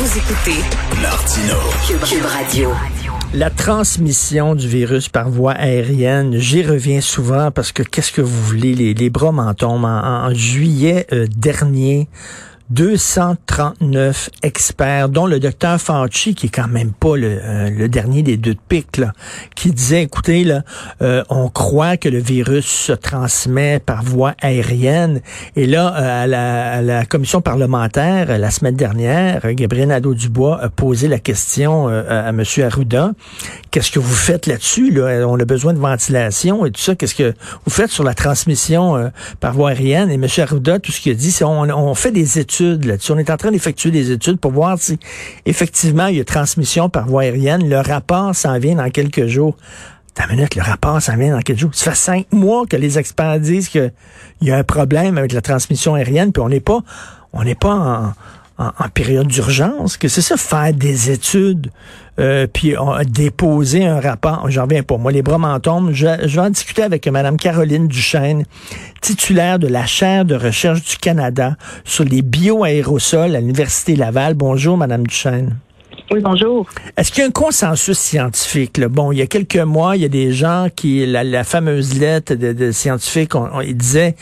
Vous 0.00 0.16
écoutez 0.16 0.60
Martino. 1.02 1.54
Cube, 1.84 2.00
Cube 2.04 2.24
Radio. 2.24 2.70
La 3.34 3.50
transmission 3.50 4.54
du 4.54 4.68
virus 4.68 5.08
par 5.08 5.28
voie 5.28 5.54
aérienne, 5.54 6.38
j'y 6.38 6.62
reviens 6.62 7.00
souvent 7.00 7.50
parce 7.50 7.72
que 7.72 7.82
qu'est-ce 7.82 8.12
que 8.12 8.20
vous 8.20 8.42
voulez, 8.44 8.76
les, 8.76 8.94
les 8.94 9.10
bras 9.10 9.32
m'en 9.32 9.52
tombent. 9.54 9.86
En, 9.86 10.28
en 10.28 10.32
juillet 10.32 11.04
euh, 11.12 11.26
dernier, 11.36 12.08
239 12.70 14.28
experts, 14.42 15.08
dont 15.08 15.26
le 15.26 15.40
docteur 15.40 15.80
Fauci, 15.80 16.34
qui 16.34 16.46
est 16.46 16.50
quand 16.50 16.68
même 16.68 16.92
pas 16.92 17.16
le, 17.16 17.40
euh, 17.42 17.70
le 17.70 17.88
dernier 17.88 18.22
des 18.22 18.36
deux 18.36 18.52
de 18.52 18.58
pique, 18.68 18.98
là, 18.98 19.14
qui 19.56 19.72
disait, 19.72 20.02
écoutez, 20.02 20.44
là, 20.44 20.64
euh, 21.00 21.24
on 21.30 21.48
croit 21.48 21.96
que 21.96 22.10
le 22.10 22.18
virus 22.18 22.66
se 22.66 22.92
transmet 22.92 23.78
par 23.78 24.02
voie 24.02 24.34
aérienne. 24.42 25.22
Et 25.56 25.66
là, 25.66 25.94
euh, 25.96 26.24
à, 26.24 26.26
la, 26.26 26.72
à, 26.72 26.82
la, 26.82 27.06
commission 27.06 27.40
parlementaire, 27.40 28.38
la 28.38 28.50
semaine 28.50 28.76
dernière, 28.76 29.40
Gabriel 29.54 29.88
Nadeau-Dubois 29.88 30.60
a 30.62 30.68
posé 30.68 31.08
la 31.08 31.18
question 31.18 31.88
à, 31.88 32.00
à 32.00 32.28
M. 32.28 32.42
Arruda. 32.62 33.12
Qu'est-ce 33.70 33.90
que 33.90 33.98
vous 33.98 34.14
faites 34.14 34.46
là-dessus? 34.46 34.90
Là? 34.90 35.26
On 35.26 35.40
a 35.40 35.44
besoin 35.46 35.72
de 35.72 35.78
ventilation 35.78 36.66
et 36.66 36.70
tout 36.70 36.80
ça. 36.80 36.94
Qu'est-ce 36.94 37.14
que 37.14 37.34
vous 37.64 37.70
faites 37.70 37.90
sur 37.90 38.04
la 38.04 38.14
transmission 38.14 39.10
par 39.40 39.54
voie 39.54 39.70
aérienne? 39.70 40.10
Et 40.10 40.14
M. 40.14 40.26
Arruda, 40.38 40.78
tout 40.78 40.92
ce 40.92 41.00
qu'il 41.00 41.12
a 41.12 41.14
dit, 41.14 41.30
c'est 41.30 41.44
on, 41.44 41.62
on 41.62 41.94
fait 41.94 42.12
des 42.12 42.38
études 42.38 42.57
On 42.60 43.18
est 43.18 43.30
en 43.30 43.36
train 43.36 43.50
d'effectuer 43.50 43.90
des 43.90 44.10
études 44.10 44.38
pour 44.38 44.52
voir 44.52 44.78
si 44.78 44.98
effectivement 45.46 46.06
il 46.06 46.16
y 46.16 46.20
a 46.20 46.24
transmission 46.24 46.88
par 46.88 47.06
voie 47.06 47.22
aérienne. 47.22 47.68
Le 47.68 47.80
rapport 47.80 48.34
s'en 48.34 48.58
vient 48.58 48.76
dans 48.76 48.90
quelques 48.90 49.26
jours. 49.26 49.56
T'as 50.14 50.26
minute, 50.26 50.56
le 50.56 50.62
rapport 50.62 51.00
s'en 51.00 51.16
vient 51.16 51.36
dans 51.36 51.42
quelques 51.42 51.60
jours. 51.60 51.70
Ça 51.74 51.90
fait 51.90 51.96
cinq 51.96 52.32
mois 52.32 52.66
que 52.66 52.76
les 52.76 52.98
experts 52.98 53.40
disent 53.40 53.68
qu'il 53.68 53.92
y 54.42 54.50
a 54.50 54.56
un 54.56 54.64
problème 54.64 55.16
avec 55.16 55.32
la 55.32 55.40
transmission 55.40 55.94
aérienne, 55.94 56.32
puis 56.32 56.42
on 56.42 56.48
n'est 56.48 56.60
pas, 56.60 56.80
on 57.32 57.44
n'est 57.44 57.54
pas 57.54 57.74
en, 57.74 58.12
en, 58.58 58.88
période 58.92 59.28
d'urgence, 59.28 59.96
que 59.96 60.08
c'est 60.08 60.20
ça, 60.20 60.36
faire 60.36 60.74
des 60.74 61.10
études, 61.10 61.70
euh, 62.18 62.48
puis 62.52 62.76
on, 62.76 62.96
déposer 63.04 63.86
un 63.86 64.00
rapport. 64.00 64.50
J'en 64.50 64.64
reviens 64.64 64.82
pas. 64.82 64.96
Moi, 64.96 65.12
les 65.12 65.22
bras 65.22 65.38
m'en 65.38 65.60
tombent. 65.60 65.92
Je, 65.92 66.06
je, 66.26 66.34
vais 66.40 66.46
en 66.46 66.50
discuter 66.50 66.82
avec 66.82 67.06
Mme 67.06 67.36
Caroline 67.36 67.86
Duchesne, 67.86 68.44
titulaire 69.00 69.60
de 69.60 69.68
la 69.68 69.86
chaire 69.86 70.24
de 70.24 70.34
recherche 70.34 70.82
du 70.82 70.96
Canada 70.96 71.56
sur 71.84 72.04
les 72.04 72.22
bioaérosols 72.22 73.36
à 73.36 73.40
l'Université 73.40 73.94
Laval. 73.94 74.34
Bonjour, 74.34 74.76
Mme 74.76 75.06
Duchesne. 75.06 75.56
Oui, 76.10 76.20
bonjour. 76.22 76.66
Est-ce 76.96 77.12
qu'il 77.12 77.20
y 77.20 77.24
a 77.24 77.28
un 77.28 77.30
consensus 77.30 77.98
scientifique? 77.98 78.78
Là? 78.78 78.88
Bon, 78.88 79.12
il 79.12 79.18
y 79.18 79.22
a 79.22 79.26
quelques 79.26 79.56
mois, 79.56 79.94
il 79.94 80.02
y 80.02 80.04
a 80.06 80.08
des 80.08 80.32
gens 80.32 80.68
qui, 80.74 81.04
la, 81.04 81.22
la 81.22 81.44
fameuse 81.44 81.98
lettre 81.98 82.34
de, 82.34 82.54
de 82.54 82.72
scientifiques, 82.72 83.34
on, 83.34 83.46
on, 83.52 83.60
ils 83.60 83.76
disaient, 83.76 84.14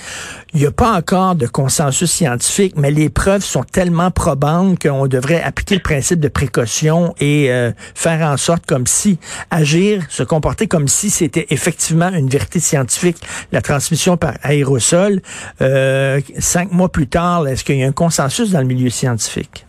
il 0.53 0.61
n'y 0.61 0.67
a 0.67 0.73
pas 0.73 0.97
encore 0.97 1.37
de 1.37 1.47
consensus 1.47 2.11
scientifique, 2.11 2.75
mais 2.77 2.91
les 2.91 3.09
preuves 3.09 3.45
sont 3.45 3.63
tellement 3.63 4.11
probantes 4.11 4.83
qu'on 4.83 5.07
devrait 5.07 5.41
appliquer 5.41 5.77
le 5.77 5.81
principe 5.81 6.19
de 6.19 6.27
précaution 6.29 7.15
et 7.21 7.53
euh, 7.53 7.71
faire 7.95 8.27
en 8.29 8.37
sorte 8.37 8.67
comme 8.67 8.89
si, 8.89 9.21
agir, 9.53 10.03
se 10.09 10.25
comporter 10.25 10.67
comme 10.67 10.89
si 10.89 11.09
c'était 11.09 11.47
effectivement 11.51 12.09
une 12.09 12.29
vérité 12.29 12.59
scientifique, 12.59 13.19
la 13.53 13.63
transmission 13.63 14.17
par 14.17 14.35
aérosol. 14.43 15.21
Euh, 15.61 16.21
cinq 16.41 16.73
mois 16.73 16.89
plus 16.89 17.07
tard, 17.07 17.47
est-ce 17.47 17.63
qu'il 17.63 17.77
y 17.77 17.85
a 17.85 17.87
un 17.87 17.93
consensus 17.93 18.51
dans 18.51 18.61
le 18.61 18.67
milieu 18.67 18.91
scientifique? 18.91 19.66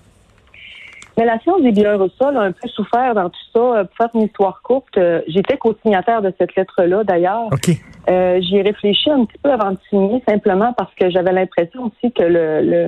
Mais 1.17 1.25
la 1.25 1.39
science 1.39 1.61
des 1.63 1.71
bioaérosols 1.71 2.37
a 2.37 2.41
un 2.41 2.51
peu 2.51 2.67
souffert 2.67 3.15
dans 3.15 3.29
tout 3.29 3.45
ça. 3.51 3.85
Pour 3.85 3.97
faire 3.97 4.09
une 4.13 4.21
histoire 4.23 4.61
courte, 4.61 4.97
euh, 4.97 5.21
j'étais 5.27 5.57
co-signataire 5.57 6.21
de 6.21 6.31
cette 6.37 6.55
lettre-là, 6.55 7.03
d'ailleurs. 7.03 7.47
Okay. 7.53 7.77
Euh, 8.09 8.39
J'y 8.39 8.57
ai 8.57 8.61
réfléchi 8.61 9.09
un 9.09 9.25
petit 9.25 9.39
peu 9.41 9.51
avant 9.51 9.71
de 9.71 9.77
signer, 9.89 10.21
simplement 10.29 10.73
parce 10.73 10.93
que 10.93 11.09
j'avais 11.09 11.33
l'impression 11.33 11.85
aussi 11.85 12.13
que 12.13 12.21
le, 12.23 12.61
le, 12.61 12.87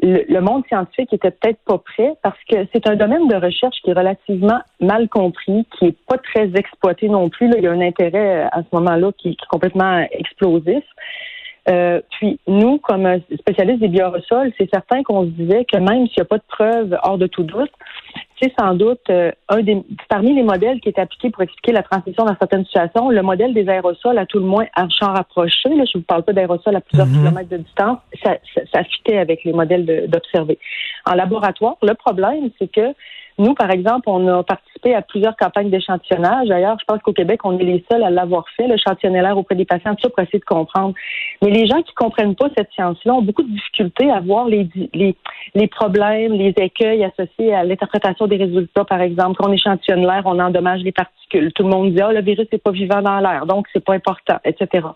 le, 0.00 0.24
le 0.28 0.40
monde 0.40 0.62
scientifique 0.68 1.12
était 1.12 1.32
peut-être 1.32 1.58
pas 1.66 1.78
prêt, 1.78 2.14
parce 2.22 2.38
que 2.48 2.56
c'est 2.72 2.88
un 2.88 2.94
domaine 2.94 3.26
de 3.26 3.34
recherche 3.34 3.76
qui 3.82 3.90
est 3.90 3.94
relativement 3.94 4.60
mal 4.80 5.08
compris, 5.08 5.66
qui 5.76 5.86
est 5.86 5.96
pas 6.06 6.18
très 6.18 6.48
exploité 6.54 7.08
non 7.08 7.28
plus. 7.28 7.48
Là. 7.48 7.56
Il 7.58 7.64
y 7.64 7.66
a 7.66 7.72
un 7.72 7.80
intérêt 7.80 8.44
à 8.52 8.62
ce 8.62 8.76
moment-là 8.76 9.10
qui, 9.18 9.30
qui 9.36 9.44
est 9.44 9.48
complètement 9.50 10.06
explosif. 10.12 10.84
Euh, 11.68 12.00
puis 12.10 12.38
nous, 12.46 12.78
comme 12.78 13.20
spécialistes 13.38 13.80
des 13.80 13.88
bioaérosols, 13.88 14.52
c'est 14.56 14.70
certain 14.70 15.02
qu'on 15.02 15.24
se 15.24 15.30
disait 15.30 15.64
que 15.64 15.78
même 15.78 16.06
s'il 16.06 16.18
n'y 16.18 16.22
a 16.22 16.24
pas 16.24 16.38
de 16.38 16.44
preuves 16.48 16.98
hors 17.02 17.18
de 17.18 17.26
tout 17.26 17.42
doute, 17.42 17.72
c'est 18.40 18.52
sans 18.58 18.74
doute 18.74 19.00
euh, 19.10 19.30
un 19.48 19.62
des 19.62 19.82
parmi 20.08 20.34
les 20.34 20.42
modèles 20.42 20.80
qui 20.80 20.88
est 20.88 20.98
appliqué 20.98 21.30
pour 21.30 21.42
expliquer 21.42 21.72
la 21.72 21.82
transmission 21.82 22.24
dans 22.24 22.36
certaines 22.36 22.64
situations, 22.66 23.10
le 23.10 23.22
modèle 23.22 23.54
des 23.54 23.68
aérosols, 23.68 24.18
à 24.18 24.26
tout 24.26 24.38
le 24.38 24.44
moins 24.44 24.66
à 24.74 24.86
champ 24.88 25.12
rapproché, 25.12 25.68
là, 25.70 25.84
je 25.84 25.96
ne 25.96 26.00
vous 26.00 26.06
parle 26.06 26.22
pas 26.22 26.32
d'aérosols 26.32 26.76
à 26.76 26.80
plusieurs 26.80 27.06
mm 27.06 27.12
-hmm. 27.12 27.18
kilomètres 27.18 27.50
de 27.50 27.56
distance, 27.58 27.98
ça, 28.22 28.36
ça, 28.54 28.60
ça 28.72 28.84
fitait 28.84 29.18
avec 29.18 29.44
les 29.44 29.52
modèles 29.52 29.86
d'observer. 30.08 30.58
En 31.10 31.14
laboratoire, 31.14 31.76
le 31.82 31.94
problème, 31.94 32.50
c'est 32.58 32.70
que 32.70 32.94
nous, 33.38 33.54
par 33.54 33.70
exemple, 33.70 34.08
on 34.08 34.26
a 34.28 34.42
participé 34.42 34.94
à 34.94 35.02
plusieurs 35.02 35.36
campagnes 35.36 35.68
d'échantillonnage. 35.68 36.48
D'ailleurs, 36.48 36.78
je 36.80 36.84
pense 36.86 37.02
qu'au 37.02 37.12
Québec, 37.12 37.40
on 37.44 37.58
est 37.58 37.64
les 37.64 37.84
seuls 37.90 38.02
à 38.02 38.08
l'avoir 38.08 38.44
fait, 38.56 38.66
l'échantillonnage 38.66 39.36
auprès 39.36 39.54
des 39.54 39.66
patients, 39.66 39.94
tout 39.94 40.02
ça 40.04 40.08
pour 40.08 40.20
essayer 40.20 40.38
de 40.38 40.44
comprendre. 40.44 40.94
Mais 41.42 41.50
les 41.50 41.66
gens 41.66 41.82
qui 41.82 41.92
comprennent 41.94 42.34
pas 42.34 42.48
cette 42.56 42.72
science-là 42.72 43.14
ont 43.14 43.22
beaucoup 43.22 43.42
de 43.42 43.50
difficultés 43.50 44.10
à 44.10 44.20
voir 44.20 44.46
les, 44.46 44.68
les, 44.94 45.14
les 45.54 45.66
problèmes, 45.66 46.32
les 46.32 46.54
écueils 46.56 47.04
associés 47.04 47.54
à 47.54 47.64
l'interprétation 47.64 48.25
des 48.28 48.36
résultats, 48.36 48.84
par 48.84 49.00
exemple. 49.00 49.36
Quand 49.38 49.48
on 49.48 49.52
échantillonne 49.52 50.06
l'air, 50.06 50.22
on 50.24 50.38
endommage 50.38 50.82
les 50.82 50.92
particules. 50.92 51.52
Tout 51.52 51.64
le 51.64 51.70
monde 51.70 51.92
dit, 51.92 52.00
ah, 52.00 52.08
oh, 52.10 52.14
le 52.14 52.22
virus 52.22 52.46
n'est 52.52 52.58
pas 52.58 52.70
vivant 52.70 53.02
dans 53.02 53.18
l'air, 53.18 53.46
donc 53.46 53.66
c'est 53.72 53.84
pas 53.84 53.94
important, 53.94 54.36
etc. 54.44 54.86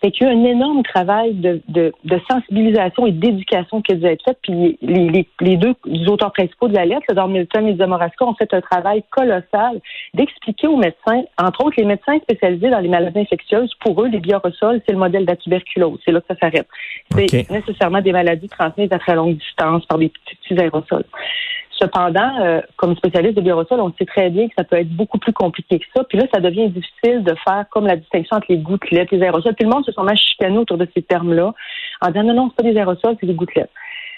Fait 0.00 0.10
qu'il 0.10 0.26
y 0.26 0.30
a 0.30 0.32
un 0.32 0.44
énorme 0.44 0.82
travail 0.82 1.34
de, 1.34 1.60
de, 1.68 1.92
de 2.04 2.20
sensibilisation 2.30 3.06
et 3.06 3.12
d'éducation 3.12 3.82
qui 3.82 3.92
a 3.92 3.94
dû 3.96 4.06
être 4.06 4.24
fait. 4.24 4.36
Puis 4.42 4.78
les, 4.82 5.08
les, 5.08 5.28
les 5.40 5.56
deux 5.56 5.74
auteurs 6.08 6.32
principaux 6.32 6.68
de 6.68 6.74
la 6.74 6.84
lettre, 6.84 7.06
le. 7.08 7.32
Milton 7.32 7.66
et 7.66 7.86
Morasco 7.86 8.26
ont 8.26 8.34
fait 8.34 8.52
un 8.52 8.60
travail 8.60 9.02
colossal 9.10 9.80
d'expliquer 10.14 10.66
aux 10.66 10.76
médecins, 10.76 11.22
entre 11.38 11.64
autres 11.64 11.76
les 11.78 11.84
médecins 11.84 12.18
spécialisés 12.20 12.70
dans 12.70 12.80
les 12.80 12.88
maladies 12.88 13.20
infectieuses, 13.20 13.72
pour 13.80 14.02
eux, 14.02 14.08
les 14.08 14.20
bioaérosols, 14.20 14.82
c'est 14.86 14.92
le 14.92 14.98
modèle 14.98 15.24
de 15.24 15.30
la 15.30 15.36
tuberculose. 15.36 15.98
C'est 16.04 16.12
là 16.12 16.20
que 16.20 16.26
ça 16.28 16.36
s'arrête. 16.38 16.66
C'est 17.10 17.24
okay. 17.24 17.46
nécessairement 17.50 18.00
des 18.00 18.12
maladies 18.12 18.48
transmises 18.48 18.92
à 18.92 18.98
très 18.98 19.14
longue 19.14 19.36
distance 19.36 19.84
par 19.86 19.98
des 19.98 20.08
petits, 20.08 20.36
petits 20.36 20.60
aérosols. 20.60 21.04
Cependant, 21.82 22.38
euh, 22.40 22.60
comme 22.76 22.94
spécialiste 22.94 23.34
de 23.34 23.40
bioaérosols, 23.40 23.80
on 23.80 23.92
sait 23.98 24.04
très 24.04 24.30
bien 24.30 24.46
que 24.46 24.54
ça 24.56 24.62
peut 24.62 24.76
être 24.76 24.88
beaucoup 24.88 25.18
plus 25.18 25.32
compliqué 25.32 25.80
que 25.80 25.84
ça. 25.96 26.04
Puis 26.04 26.16
là, 26.16 26.26
ça 26.32 26.40
devient 26.40 26.68
difficile 26.68 27.24
de 27.24 27.34
faire 27.44 27.64
comme 27.70 27.88
la 27.88 27.96
distinction 27.96 28.36
entre 28.36 28.46
les 28.50 28.58
gouttelettes, 28.58 29.10
les 29.10 29.20
aérosols. 29.20 29.56
Tout 29.56 29.66
le 29.66 29.74
monde 29.74 29.84
se 29.84 29.90
sont 29.90 30.06
chicané 30.14 30.58
autour 30.58 30.78
de 30.78 30.86
ces 30.94 31.02
termes-là 31.02 31.52
en 32.00 32.08
disant 32.08 32.22
non, 32.22 32.34
non, 32.34 32.50
c'est 32.50 32.62
pas 32.62 32.70
des 32.70 32.78
aérosols, 32.78 33.16
c'est 33.20 33.26
des 33.26 33.34
gouttelettes. 33.34 33.70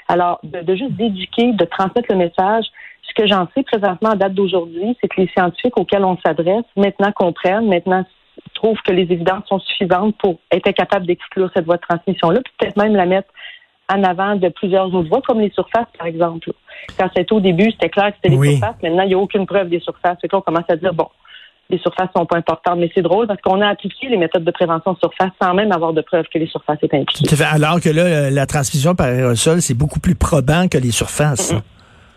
Alors, 0.09 0.41
de, 0.43 0.61
de 0.61 0.77
juste 0.77 0.93
d'éduquer, 0.93 1.53
de 1.53 1.65
transmettre 1.65 2.09
le 2.11 2.17
message, 2.17 2.67
ce 3.09 3.15
que 3.15 3.27
j'en 3.27 3.49
sais 3.55 3.63
présentement 3.63 4.11
à 4.11 4.17
date 4.17 4.35
d'aujourd'hui, 4.35 4.95
c'est 5.01 5.09
que 5.09 5.23
les 5.23 5.29
scientifiques 5.29 5.79
auxquels 5.79 6.05
on 6.05 6.19
s'adresse 6.19 6.65
maintenant 6.77 7.13
comprennent, 7.13 7.69
maintenant 7.69 8.05
trouvent 8.53 8.81
que 8.85 8.93
les 8.93 9.05
évidences 9.05 9.47
sont 9.49 9.61
suffisantes 9.61 10.15
pour 10.19 10.39
être 10.51 10.71
capables 10.73 11.07
d'exclure 11.07 11.51
cette 11.55 11.65
voie 11.65 11.77
de 11.77 11.83
transmission-là, 11.89 12.41
puis 12.45 12.53
peut-être 12.59 12.77
même 12.77 12.95
la 12.95 13.07
mettre 13.07 13.29
en 13.91 14.03
avant 14.03 14.37
de 14.37 14.49
plusieurs 14.49 14.95
autres 14.95 15.09
voies, 15.09 15.23
comme 15.23 15.41
les 15.41 15.51
surfaces, 15.51 15.89
par 15.97 16.07
exemple. 16.07 16.53
Quand 16.99 17.09
c'était 17.15 17.33
au 17.33 17.41
début, 17.41 17.71
c'était 17.71 17.89
clair 17.89 18.11
que 18.11 18.17
c'était 18.17 18.31
les 18.31 18.37
oui. 18.37 18.51
surfaces. 18.53 18.77
Maintenant, 18.83 19.03
il 19.03 19.09
n'y 19.09 19.15
a 19.15 19.19
aucune 19.19 19.47
preuve 19.47 19.69
des 19.69 19.81
surfaces. 19.81 20.19
Fait 20.21 20.29
que 20.29 20.37
là, 20.37 20.39
on 20.39 20.43
commence 20.43 20.69
à 20.69 20.77
dire, 20.77 20.95
bon, 20.95 21.09
les 21.71 21.79
surfaces 21.79 22.09
sont 22.17 22.27
pas 22.27 22.39
importantes. 22.39 22.79
Mais 22.79 22.91
c'est 22.95 23.03
drôle 23.03 23.27
parce 23.27 23.41
qu'on 23.41 23.61
a 23.61 23.69
appliqué 23.69 24.09
les 24.09 24.17
méthodes 24.17 24.45
de 24.45 24.51
prévention 24.51 24.93
de 24.93 24.99
surface 24.99 25.31
sans 25.41 25.55
même 25.55 25.73
avoir 25.73 25.93
de 25.93 26.03
preuve 26.03 26.27
que 26.33 26.39
les 26.39 26.47
surfaces 26.47 26.79
étaient 26.83 26.99
impliquées. 26.99 27.43
Alors 27.45 27.81
que 27.81 27.89
là, 27.89 28.31
la 28.31 28.47
transmission 28.47 28.95
par 28.95 29.07
aérosol, 29.07 29.61
c'est 29.63 29.75
beaucoup 29.75 30.01
plus 30.01 30.15
probant 30.15 30.69
que 30.69 30.79
les 30.79 30.93
surfaces. 30.93 31.53
Mm 31.53 31.57
-hmm. 31.57 31.63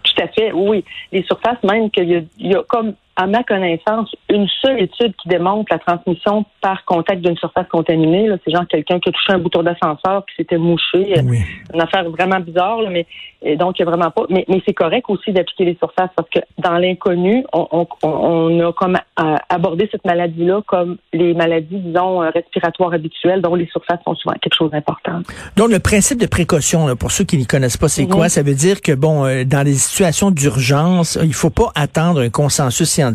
Tout 0.03 0.23
à 0.23 0.27
fait, 0.29 0.51
oui. 0.53 0.83
Les 1.11 1.23
surfaces, 1.23 1.61
même 1.63 1.89
qu'il 1.91 2.09
y, 2.09 2.47
y, 2.49 2.55
a 2.55 2.63
comme 2.67 2.93
à 3.17 3.25
ma 3.25 3.43
connaissance, 3.43 4.15
une 4.29 4.47
seule 4.61 4.79
étude 4.79 5.13
qui 5.21 5.27
démontre 5.27 5.65
la 5.71 5.79
transmission 5.79 6.45
par 6.61 6.85
contact 6.85 7.21
d'une 7.21 7.35
surface 7.35 7.67
contaminée. 7.67 8.29
C'est 8.45 8.51
genre 8.51 8.67
quelqu'un 8.67 8.99
qui 8.99 9.09
a 9.09 9.11
touché 9.11 9.33
un 9.33 9.39
bouton 9.39 9.63
d'ascenseur 9.63 10.23
qui 10.27 10.35
s'était 10.37 10.59
mouché. 10.59 11.15
Oui. 11.25 11.39
Une 11.73 11.81
affaire 11.81 12.07
vraiment 12.11 12.39
bizarre, 12.39 12.83
là, 12.83 12.91
mais 12.91 13.07
et 13.41 13.55
donc 13.55 13.77
il 13.79 13.83
n'y 13.83 13.87
a 13.87 13.91
vraiment 13.91 14.11
pas. 14.11 14.23
Mais, 14.29 14.45
mais 14.47 14.61
c'est 14.67 14.73
correct 14.73 15.05
aussi 15.09 15.31
d'appliquer 15.31 15.65
les 15.65 15.75
surfaces 15.77 16.11
parce 16.15 16.29
que 16.29 16.39
dans 16.59 16.77
l'inconnu, 16.77 17.43
on, 17.53 17.67
on, 17.71 17.87
on, 18.03 18.59
a 18.67 18.73
comme 18.73 18.97
euh, 19.19 19.35
abordé 19.49 19.89
cette 19.91 20.05
maladie-là 20.05 20.61
comme 20.67 20.97
les 21.11 21.33
maladies, 21.33 21.79
disons, 21.79 22.21
euh, 22.21 22.29
respiratoires 22.29 22.93
habituelles, 22.93 23.41
dont 23.41 23.55
les 23.55 23.67
surfaces 23.67 23.99
sont 24.05 24.13
souvent 24.15 24.35
quelque 24.41 24.55
chose 24.55 24.69
d'important. 24.69 25.21
Donc 25.55 25.71
le 25.71 25.79
principe 25.79 26.19
de 26.19 26.27
précaution, 26.27 26.85
là, 26.85 26.95
pour 26.95 27.11
ceux 27.11 27.23
qui 27.23 27.37
ne 27.39 27.45
connaissent 27.45 27.77
pas, 27.77 27.87
c'est 27.87 28.03
Mhm. 28.03 28.09
quoi 28.09 28.29
Ça 28.29 28.43
veut 28.43 28.53
dire 28.55 28.81
que 28.81 28.91
bon, 28.91 29.25
euh, 29.25 29.43
dans 29.43 29.63
les 29.65 29.73
situations 29.73 30.29
d'urgence, 30.29 31.17
il 31.23 31.33
faut 31.33 31.49
pas 31.49 31.71
attendre 31.73 32.21
un 32.21 32.29
consensus 32.29 32.87
scientifique 32.87 33.06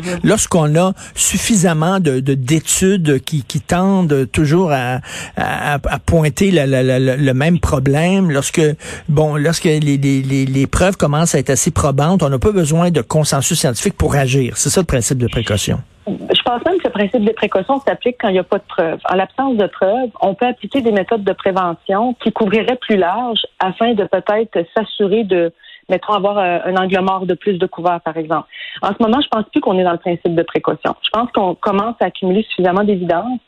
Mhm. 0.00 0.20
lorsqu'on 0.24 0.74
a 0.76 0.92
suffisamment 1.14 2.00
de 2.00 2.20
de- 2.20 2.34
d'études 2.34 3.20
qui, 3.24 3.42
qui 3.44 3.60
tendent 3.60 4.26
toujours 4.32 4.72
à, 4.72 5.00
à, 5.36 5.74
à 5.74 5.98
pointer 5.98 6.50
la- 6.50 6.66
la- 6.66 6.82
la- 6.82 6.98
la- 6.98 7.16
le 7.16 7.34
même 7.34 7.60
problème. 7.60 8.30
Lorsque 8.30 8.60
bon, 9.08 9.36
lorsque 9.36 9.64
les, 9.64 9.80
les, 9.80 9.96
les, 10.22 10.44
les 10.46 10.66
preuves 10.66 10.96
commencent 10.96 11.34
à 11.34 11.38
être 11.38 11.50
assez 11.50 11.70
probantes, 11.70 12.22
on 12.22 12.28
n'a 12.28 12.38
pas 12.38 12.52
besoin 12.52 12.90
de 12.90 13.00
consensus 13.02 13.58
scientifique 13.58 13.96
pour 13.96 14.14
agir. 14.14 14.56
C'est 14.56 14.70
ça 14.70 14.80
le 14.80 14.86
principe 14.86 15.18
de 15.18 15.28
précaution. 15.28 15.80
Je 16.06 16.42
pense 16.42 16.64
même 16.64 16.78
que 16.78 16.86
le 16.86 16.92
principe 16.92 17.24
de 17.24 17.32
précaution 17.32 17.80
s'applique 17.86 18.16
quand 18.20 18.28
il 18.28 18.32
n'y 18.32 18.38
a 18.38 18.44
pas 18.44 18.56
de 18.56 18.62
preuves. 18.66 18.98
En 19.10 19.14
l'absence 19.14 19.56
de 19.58 19.66
preuves, 19.66 20.08
on 20.22 20.34
peut 20.34 20.46
appliquer 20.46 20.80
des 20.80 20.92
méthodes 20.92 21.22
de 21.22 21.32
prévention 21.34 22.14
qui 22.22 22.32
couvriraient 22.32 22.78
plus 22.80 22.96
large 22.96 23.40
afin 23.58 23.92
de 23.92 24.04
peut-être 24.04 24.58
s'assurer 24.74 25.24
de, 25.24 25.52
mettons, 25.88 26.12
avoir 26.12 26.38
euh, 26.38 26.58
un 26.64 26.76
angle 26.76 27.00
mort 27.00 27.26
de 27.26 27.34
plus 27.34 27.58
de 27.58 27.66
couverts, 27.66 28.00
par 28.00 28.16
exemple. 28.16 28.48
En 28.82 28.88
ce 28.88 28.96
moment, 29.00 29.20
je 29.20 29.28
pense 29.28 29.44
plus 29.50 29.60
qu'on 29.60 29.78
est 29.78 29.84
dans 29.84 29.92
le 29.92 29.98
principe 29.98 30.34
de 30.34 30.42
précaution. 30.42 30.94
Je 31.02 31.10
pense 31.10 31.30
qu'on 31.32 31.54
commence 31.54 31.96
à 32.00 32.06
accumuler 32.06 32.42
suffisamment 32.44 32.84
d'évidence. 32.84 33.40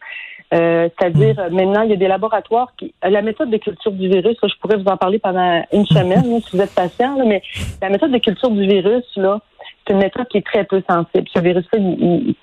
Euh, 0.53 0.89
C'est-à-dire, 0.99 1.39
euh, 1.39 1.51
maintenant, 1.51 1.83
il 1.83 1.91
y 1.91 1.93
a 1.93 1.97
des 1.97 2.09
laboratoires 2.09 2.73
qui... 2.77 2.93
euh, 3.05 3.09
La 3.09 3.23
méthode 3.23 3.51
de 3.51 3.57
culture 3.57 3.93
du 3.93 4.09
virus, 4.09 4.37
là, 4.43 4.49
je 4.49 4.59
pourrais 4.61 4.77
vous 4.77 4.89
en 4.89 4.97
parler 4.97 5.21
pendant 5.21 5.65
une 5.73 5.87
semaine, 5.87 6.41
si 6.41 6.57
vous 6.57 6.63
êtes 6.63 6.75
patient, 6.75 7.17
là, 7.17 7.25
mais 7.25 7.41
la 7.81 7.89
méthode 7.89 8.11
de 8.11 8.19
culture 8.19 8.51
du 8.51 8.67
virus, 8.67 9.05
là, 9.17 9.41
c'est 9.91 9.95
une 9.95 10.03
méthode 10.03 10.29
qui 10.29 10.39
est 10.39 10.47
très 10.47 10.65
peu 10.65 10.83
sensible. 10.89 11.27
Ce 11.35 11.41
virus-là, 11.41 11.79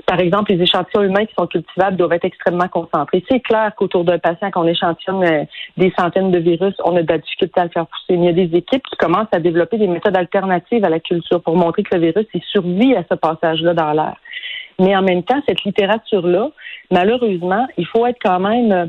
par 0.06 0.20
exemple, 0.20 0.52
les 0.52 0.62
échantillons 0.62 1.04
humains 1.04 1.26
qui 1.26 1.34
sont 1.38 1.48
cultivables 1.48 1.96
doivent 1.96 2.12
être 2.12 2.26
extrêmement 2.26 2.68
concentrés. 2.68 3.24
C'est 3.30 3.40
clair 3.40 3.72
qu'autour 3.78 4.04
d'un 4.04 4.20
patient, 4.20 4.52
quand 4.52 4.64
on 4.64 4.68
échantillonne 4.68 5.24
euh, 5.24 5.44
des 5.78 5.94
centaines 5.98 6.32
de 6.32 6.40
virus, 6.40 6.76
on 6.84 6.96
a 6.98 7.04
de 7.04 7.08
la 7.08 7.20
difficulté 7.20 7.60
à 7.60 7.64
le 7.64 7.70
faire 7.70 7.88
pousser. 7.88 8.20
Il 8.20 8.24
y 8.24 8.28
a 8.28 8.34
des 8.34 8.56
équipes 8.58 8.84
qui 8.84 8.98
commencent 8.98 9.28
à 9.32 9.40
développer 9.40 9.78
des 9.78 9.88
méthodes 9.88 10.18
alternatives 10.18 10.84
à 10.84 10.90
la 10.90 11.00
culture 11.00 11.42
pour 11.42 11.56
montrer 11.56 11.84
que 11.84 11.96
le 11.96 12.02
virus 12.02 12.28
il 12.34 12.42
survit 12.44 12.96
à 12.96 13.04
ce 13.10 13.16
passage-là 13.16 13.74
dans 13.74 13.94
l'air. 13.94 14.18
Mais 14.80 14.96
en 14.96 15.02
même 15.02 15.24
temps, 15.24 15.42
cette 15.48 15.64
littérature-là, 15.64 16.52
malheureusement, 16.92 17.66
il 17.78 17.86
faut 17.88 18.06
être 18.06 18.20
quand 18.24 18.40
même, 18.40 18.72
euh, 18.72 18.86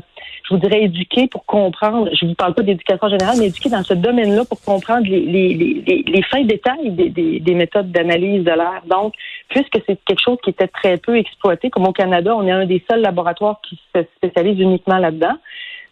je 0.47 0.53
vous 0.53 0.59
dirais, 0.59 0.83
éduqué 0.83 1.27
pour 1.27 1.45
comprendre. 1.45 2.09
Je 2.13 2.25
ne 2.25 2.29
vous 2.29 2.35
parle 2.35 2.53
pas 2.53 2.61
d'éducation 2.61 3.09
générale, 3.09 3.37
mais 3.39 3.47
éduqué 3.47 3.69
dans 3.69 3.83
ce 3.83 3.95
domaine-là 3.95 4.45
pour 4.45 4.61
comprendre 4.61 5.07
les, 5.07 5.19
les, 5.19 5.53
les, 5.55 6.03
les, 6.05 6.21
fins 6.23 6.43
détails 6.43 6.91
des, 6.91 7.09
des, 7.09 7.39
des 7.39 7.53
méthodes 7.55 7.91
d'analyse 7.91 8.43
de 8.43 8.51
l'air. 8.51 8.83
Donc, 8.87 9.15
puisque 9.49 9.81
c'est 9.87 9.97
quelque 10.05 10.21
chose 10.23 10.37
qui 10.43 10.51
était 10.51 10.67
très 10.67 10.97
peu 10.97 11.17
exploité, 11.17 11.71
comme 11.71 11.87
au 11.87 11.93
Canada, 11.93 12.35
on 12.35 12.45
est 12.45 12.51
un 12.51 12.65
des 12.65 12.83
seuls 12.89 13.01
laboratoires 13.01 13.59
qui 13.67 13.79
se 13.95 14.03
spécialise 14.17 14.59
uniquement 14.59 14.99
là-dedans. 14.99 15.37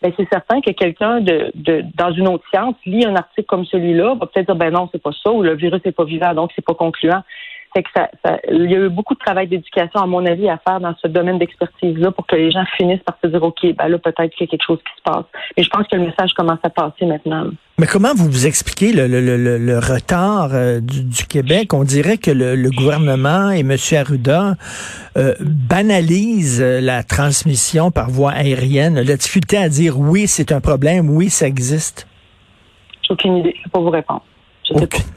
Ben, 0.02 0.14
c'est 0.16 0.30
certain 0.30 0.62
que 0.62 0.70
quelqu'un 0.72 1.22
de, 1.22 1.52
de 1.56 1.84
dans 1.96 2.12
une 2.12 2.28
autre 2.28 2.44
science 2.54 2.76
lit 2.86 3.04
un 3.04 3.16
article 3.16 3.48
comme 3.48 3.66
celui-là, 3.66 4.14
va 4.14 4.28
peut-être 4.28 4.46
dire 4.46 4.56
ben 4.56 4.72
non, 4.72 4.88
c'est 4.92 5.02
pas 5.02 5.12
ça, 5.24 5.32
ou 5.32 5.42
le 5.42 5.56
virus 5.56 5.84
n'est 5.84 5.92
pas 5.92 6.04
vivant, 6.04 6.36
donc 6.36 6.52
c'est 6.56 6.64
pas 6.64 6.76
concluant. 6.76 7.24
Fait 7.78 7.84
que 7.84 7.90
ça, 7.96 8.10
ça, 8.26 8.40
il 8.52 8.72
y 8.72 8.74
a 8.74 8.80
eu 8.80 8.90
beaucoup 8.90 9.14
de 9.14 9.20
travail 9.20 9.48
d'éducation, 9.48 10.00
à 10.00 10.08
mon 10.08 10.26
avis, 10.26 10.50
à 10.50 10.58
faire 10.68 10.80
dans 10.80 10.96
ce 11.00 11.08
domaine 11.08 11.38
d'expertise-là 11.38 12.10
pour 12.10 12.26
que 12.26 12.36
les 12.36 12.50
gens 12.50 12.64
finissent 12.76 13.04
par 13.06 13.16
se 13.24 13.30
dire, 13.30 13.44
OK, 13.44 13.60
ben 13.78 13.88
là, 13.88 14.00
peut-être 14.00 14.32
qu'il 14.32 14.48
y 14.48 14.50
a 14.50 14.52
quelque 14.52 14.66
chose 14.66 14.80
qui 14.80 14.98
se 14.98 15.04
passe. 15.04 15.26
Et 15.56 15.62
je 15.62 15.70
pense 15.70 15.86
que 15.86 15.96
le 15.96 16.08
message 16.08 16.34
commence 16.34 16.58
à 16.64 16.72
passer 16.72 17.06
maintenant. 17.06 17.52
Mais 17.78 17.86
comment 17.86 18.16
vous 18.16 18.26
vous 18.26 18.48
expliquez 18.48 18.94
le, 18.94 19.06
le, 19.06 19.22
le, 19.22 19.60
le 19.60 19.78
retard 19.78 20.50
euh, 20.54 20.80
du, 20.80 21.04
du, 21.04 21.26
Québec? 21.28 21.72
On 21.76 21.84
dirait 21.84 22.18
que 22.18 22.32
le, 22.32 22.72
gouvernement 22.72 23.52
et 23.52 23.60
M. 23.60 23.76
Arruda 23.96 24.56
euh, 25.16 25.36
banalisent 25.40 26.64
la 26.64 27.04
transmission 27.04 27.92
par 27.92 28.10
voie 28.10 28.32
aérienne, 28.32 28.96
la 28.96 29.18
difficulté 29.18 29.58
à 29.58 29.70
dire 29.70 30.00
oui, 30.00 30.26
c'est 30.26 30.52
un 30.52 30.62
problème, 30.62 31.12
oui, 31.12 31.30
ça 31.30 31.46
existe. 31.46 32.08
J'ai 33.04 33.14
aucune 33.14 33.38
idée. 33.38 33.54
Je 33.54 33.60
ne 33.60 33.64
peux 33.66 33.70
pas 33.70 33.80
vous 33.82 33.92
répondre. 33.92 34.24
Je 34.68 34.74
sais 34.74 34.84
okay. 34.84 34.98
pas. 35.04 35.17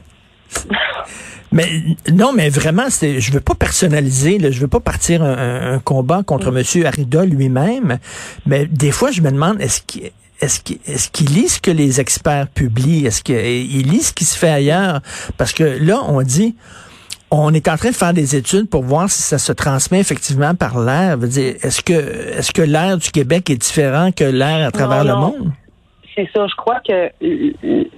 Mais 1.51 1.69
non, 2.11 2.31
mais 2.31 2.49
vraiment, 2.49 2.85
c'est, 2.89 3.19
je 3.19 3.33
veux 3.33 3.41
pas 3.41 3.55
personnaliser, 3.55 4.37
là, 4.37 4.51
je 4.51 4.59
veux 4.61 4.69
pas 4.69 4.79
partir 4.79 5.21
un, 5.21 5.73
un 5.73 5.79
combat 5.79 6.23
contre 6.23 6.49
mm. 6.49 6.57
M. 6.57 6.85
Arruda 6.85 7.25
lui-même, 7.25 7.97
mais 8.45 8.67
des 8.67 8.91
fois, 8.91 9.11
je 9.11 9.21
me 9.21 9.31
demande, 9.31 9.59
est-ce 9.59 9.81
qu'il 9.81 10.11
est-ce 10.41 10.59
qu'il 10.59 10.79
est 10.87 11.11
qu 11.11 11.23
lit 11.23 11.49
ce 11.49 11.59
que 11.59 11.71
les 11.71 11.99
experts 12.01 12.47
publient? 12.47 13.05
Est-ce 13.05 13.21
qu'il 13.21 13.87
lit 13.87 14.01
ce 14.01 14.11
qui 14.11 14.25
se 14.25 14.35
fait 14.35 14.49
ailleurs? 14.49 15.01
Parce 15.37 15.53
que 15.53 15.63
là, 15.63 16.01
on 16.07 16.23
dit, 16.23 16.55
on 17.29 17.53
est 17.53 17.67
en 17.67 17.77
train 17.77 17.91
de 17.91 17.95
faire 17.95 18.13
des 18.13 18.35
études 18.35 18.67
pour 18.67 18.83
voir 18.83 19.09
si 19.09 19.21
ça 19.21 19.37
se 19.37 19.51
transmet 19.51 19.99
effectivement 19.99 20.55
par 20.55 20.79
l'air. 20.79 21.17
Est-ce 21.23 21.81
que, 21.81 21.93
est-ce 21.93 22.51
que 22.51 22.63
l'air 22.63 22.97
du 22.97 23.11
Québec 23.11 23.49
est 23.51 23.57
différent 23.57 24.11
que 24.11 24.23
l'air 24.23 24.67
à 24.67 24.71
travers 24.71 25.05
non, 25.05 25.11
le 25.11 25.15
monde? 25.19 25.51
C'est 26.21 26.29
ça. 26.33 26.45
Je 26.47 26.55
crois 26.55 26.79
que 26.81 27.11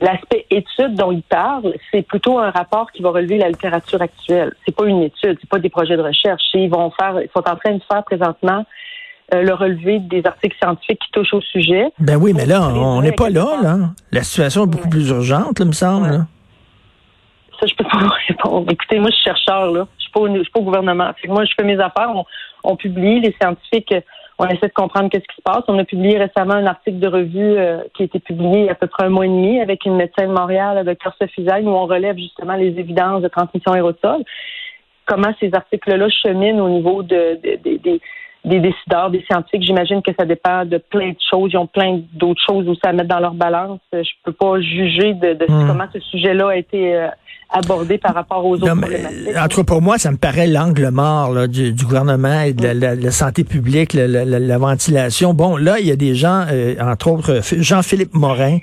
l'aspect 0.02 0.46
étude 0.50 0.96
dont 0.96 1.12
il 1.12 1.24
parle, 1.24 1.74
c'est 1.92 2.04
plutôt 2.04 2.40
un 2.40 2.52
rapport 2.52 2.92
qui 2.92 3.02
va 3.02 3.10
relever 3.10 3.38
la 3.38 3.50
littérature 3.50 4.02
actuelle. 4.02 4.54
C'est 4.66 4.76
pas 4.76 4.86
une 4.86 5.02
étude, 5.04 5.38
c'est 5.42 5.50
pas 5.50 5.60
des 5.60 5.70
projets 5.70 5.98
de 5.98 6.02
recherche. 6.02 6.42
Ils 6.54 6.70
vont 6.70 6.92
faire, 6.92 7.20
ils 7.22 7.30
sont 7.36 7.48
en 7.48 7.56
train 7.56 7.74
de 7.74 7.82
faire 7.92 8.04
présentement 8.04 8.66
euh, 9.34 9.42
le 9.42 9.54
relevé 9.54 10.00
des 10.00 10.26
articles 10.26 10.56
scientifiques 10.62 11.00
qui 11.00 11.12
touchent 11.12 11.34
au 11.34 11.42
sujet. 11.42 11.88
Ben 12.00 12.16
oui, 12.16 12.34
mais 12.34 12.46
là, 12.46 12.70
on 12.70 13.02
n'est 13.02 13.12
pas 13.12 13.30
là, 13.30 13.58
là. 13.62 13.78
La 14.12 14.24
situation 14.24 14.64
est 14.64 14.68
beaucoup 14.68 14.86
ouais. 14.86 14.90
plus 14.90 15.10
urgente, 15.10 15.60
là, 15.60 15.66
me 15.66 15.72
semble. 15.72 16.06
Ouais. 16.06 16.18
Là. 16.18 16.28
Ça, 17.60 17.68
je 17.68 17.76
peux 17.76 17.84
pas 17.84 17.98
vous 17.98 18.12
répondre. 18.28 18.72
Écoutez, 18.72 19.00
moi, 19.00 19.10
je 19.10 19.16
suis 19.16 19.26
chercheur, 19.26 19.72
là. 19.72 19.88
Je 19.98 20.04
suis 20.04 20.12
pas, 20.12 20.22
je 20.34 20.42
suis 20.42 20.52
pas 20.52 20.60
au 20.60 20.64
gouvernement. 20.64 21.12
Fait 21.20 21.28
que 21.28 21.34
moi, 21.34 21.44
je 21.46 21.52
fais 21.58 21.66
mes 21.66 21.80
affaires. 21.80 22.12
On, 22.14 22.26
on 22.64 22.76
publie, 22.78 23.20
les 23.20 23.36
scientifiques, 23.42 23.94
on 24.40 24.46
essaie 24.48 24.68
de 24.68 24.74
comprendre 24.74 25.10
qu'est-ce 25.10 25.28
qui 25.28 25.36
se 25.38 25.42
passe. 25.42 25.64
On 25.68 25.78
a 25.78 25.84
publié 25.84 26.18
récemment 26.18 26.56
un 26.56 26.66
article 26.66 27.00
de 27.00 27.08
revue 27.08 27.58
euh, 27.58 27.82
qui 27.94 28.04
a 28.04 28.06
été 28.06 28.20
publié 28.20 28.60
il 28.60 28.66
y 28.66 28.70
a 28.70 28.74
à 28.74 28.76
peu 28.76 28.88
près 28.88 29.06
un 29.06 29.10
mois 29.10 29.26
et 29.26 29.30
demi 29.30 29.60
avec 29.62 29.86
une 29.86 29.96
médecin 29.96 30.28
de 30.28 30.34
Montréal, 30.34 30.76
la 30.76 30.84
docteur 30.84 31.16
Sophie 31.20 31.46
Zagne, 31.46 31.68
où 31.68 31.72
on 31.72 31.86
relève 31.86 32.18
justement 32.18 32.56
les 32.56 32.70
évidences 32.80 33.22
de 33.22 33.28
transmission 33.28 33.74
aérosol. 33.74 34.24
Comment 35.06 35.34
ces 35.40 35.54
articles-là 35.54 36.08
cheminent 36.10 36.64
au 36.64 36.70
niveau 36.70 37.04
de, 37.04 37.40
de, 37.44 37.60
de, 37.64 37.78
de 37.78 38.00
des 38.46 38.60
décideurs, 38.60 39.10
des 39.10 39.24
scientifiques. 39.24 39.64
J'imagine 39.64 40.02
que 40.02 40.12
ça 40.20 40.26
dépend 40.26 40.66
de 40.66 40.78
plein 40.78 41.12
de 41.12 41.18
choses. 41.30 41.52
Ils 41.54 41.58
ont 41.58 41.68
plein 41.68 42.02
d'autres 42.14 42.42
choses 42.46 42.68
aussi 42.68 42.82
à 42.84 42.92
mettre 42.92 43.08
dans 43.08 43.20
leur 43.20 43.34
balance. 43.34 43.80
Je 43.94 44.10
peux 44.24 44.34
pas 44.34 44.60
juger 44.60 45.14
de, 45.14 45.34
de 45.34 45.46
mmh. 45.46 45.68
comment 45.68 45.86
ce 45.94 46.00
sujet-là 46.00 46.50
a 46.50 46.56
été 46.58 46.96
euh, 46.96 47.08
abordé 47.54 48.00
par 48.00 48.16
rapport 48.16 48.44
aux 48.46 48.56
autres 48.56 48.68
non, 48.68 48.76
mais, 48.76 49.38
En 49.38 49.48
tout 49.48 49.58
cas, 49.58 49.64
pour 49.64 49.82
moi, 49.82 49.98
ça 50.00 50.12
me 50.12 50.18
paraît 50.18 50.48
l'angle 50.48 50.90
mort 50.90 51.32
là, 51.32 51.48
du, 51.48 51.72
du, 51.72 51.86
gouvernement 51.86 52.42
et 52.42 52.54
de 52.54 52.64
la, 52.64 52.74
la, 52.74 52.96
la 52.96 53.12
santé 53.12 53.44
publique, 53.44 53.94
la, 53.94 54.08
la, 54.08 54.58
ventilation. 54.58 55.34
Bon, 55.34 55.56
là, 55.56 55.80
il 55.80 55.86
y 55.86 55.92
a 55.92 55.96
des 55.96 56.16
gens, 56.16 56.46
euh, 56.52 56.76
entre 56.82 57.12
autres, 57.12 57.42
Jean-Philippe 57.58 58.16
Morin, 58.16 58.60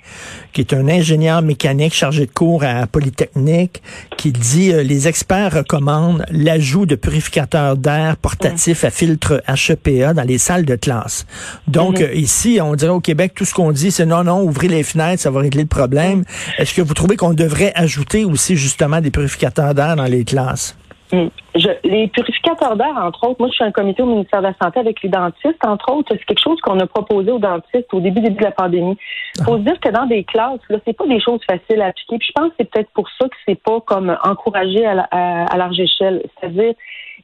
qui 0.52 0.60
est 0.60 0.74
un 0.74 0.88
ingénieur 0.88 1.40
mécanique 1.42 1.94
chargé 1.94 2.26
de 2.26 2.32
cours 2.32 2.64
à 2.64 2.86
Polytechnique, 2.88 3.80
qui 4.16 4.32
dit 4.32 4.72
euh, 4.72 4.82
les 4.82 5.06
experts 5.06 5.54
recommandent 5.54 6.24
l'ajout 6.30 6.86
de 6.86 6.96
purificateurs 6.96 7.76
d'air 7.76 8.16
portatifs 8.16 8.82
mmh. 8.82 8.86
à 8.86 8.90
filtre 8.90 9.42
HEPA 9.46 10.14
dans 10.14 10.24
les 10.24 10.38
salles 10.38 10.64
de 10.64 10.74
classe. 10.74 11.26
Donc, 11.68 12.00
mmh. 12.00 12.04
euh, 12.04 12.14
ici, 12.14 12.58
on 12.60 12.74
dirait 12.74 12.90
au 12.90 13.00
Québec, 13.00 13.32
tout 13.36 13.44
ce 13.44 13.54
qu'on 13.54 13.70
dit, 13.70 13.92
c'est 13.92 14.06
non, 14.06 14.24
non, 14.24 14.42
ouvrez 14.42 14.68
les 14.68 14.82
fenêtres, 14.82 15.22
ça 15.22 15.30
va 15.30 15.40
régler 15.40 15.62
le 15.62 15.68
problème. 15.68 16.24
Est-ce 16.58 16.74
que 16.74 16.82
vous 16.82 16.94
trouvez 16.94 17.16
qu'on 17.16 17.34
devrait 17.34 17.72
ajouter 17.76 18.24
aussi 18.24 18.56
justement 18.56 18.79
des 19.00 19.10
purificateurs 19.10 19.74
d'air 19.74 19.96
dans 19.96 20.04
les 20.04 20.24
classes? 20.24 20.76
Je, 21.12 21.68
les 21.82 22.06
purificateurs 22.06 22.76
d'air, 22.76 22.96
entre 22.96 23.26
autres, 23.26 23.40
moi 23.40 23.48
je 23.48 23.54
suis 23.54 23.64
un 23.64 23.72
comité 23.72 24.00
au 24.02 24.06
ministère 24.06 24.40
de 24.40 24.46
la 24.46 24.54
Santé 24.62 24.78
avec 24.78 25.02
les 25.02 25.08
dentistes, 25.08 25.64
entre 25.66 25.92
autres, 25.92 26.08
c'est 26.12 26.24
quelque 26.24 26.42
chose 26.42 26.60
qu'on 26.60 26.78
a 26.78 26.86
proposé 26.86 27.32
aux 27.32 27.40
dentistes 27.40 27.92
au 27.92 27.98
début, 27.98 28.20
début 28.20 28.36
de 28.36 28.44
la 28.44 28.52
pandémie. 28.52 28.96
Il 29.36 29.44
faut 29.44 29.54
ah. 29.54 29.58
se 29.58 29.62
dire 29.62 29.80
que 29.80 29.88
dans 29.88 30.06
des 30.06 30.22
classes, 30.22 30.60
là, 30.68 30.78
c'est 30.86 30.96
pas 30.96 31.06
des 31.06 31.20
choses 31.20 31.40
faciles 31.44 31.82
à 31.82 31.86
appliquer. 31.86 32.18
Puis 32.18 32.28
je 32.28 32.32
pense 32.32 32.50
que 32.50 32.54
c'est 32.60 32.70
peut-être 32.70 32.90
pour 32.90 33.08
ça 33.20 33.28
que 33.28 33.36
c'est 33.46 33.60
pas 33.60 33.80
comme 33.80 34.16
encouragé 34.22 34.86
à, 34.86 34.94
la, 34.94 35.08
à, 35.10 35.52
à 35.52 35.56
large 35.56 35.80
échelle. 35.80 36.22
C'est-à-dire, 36.38 36.74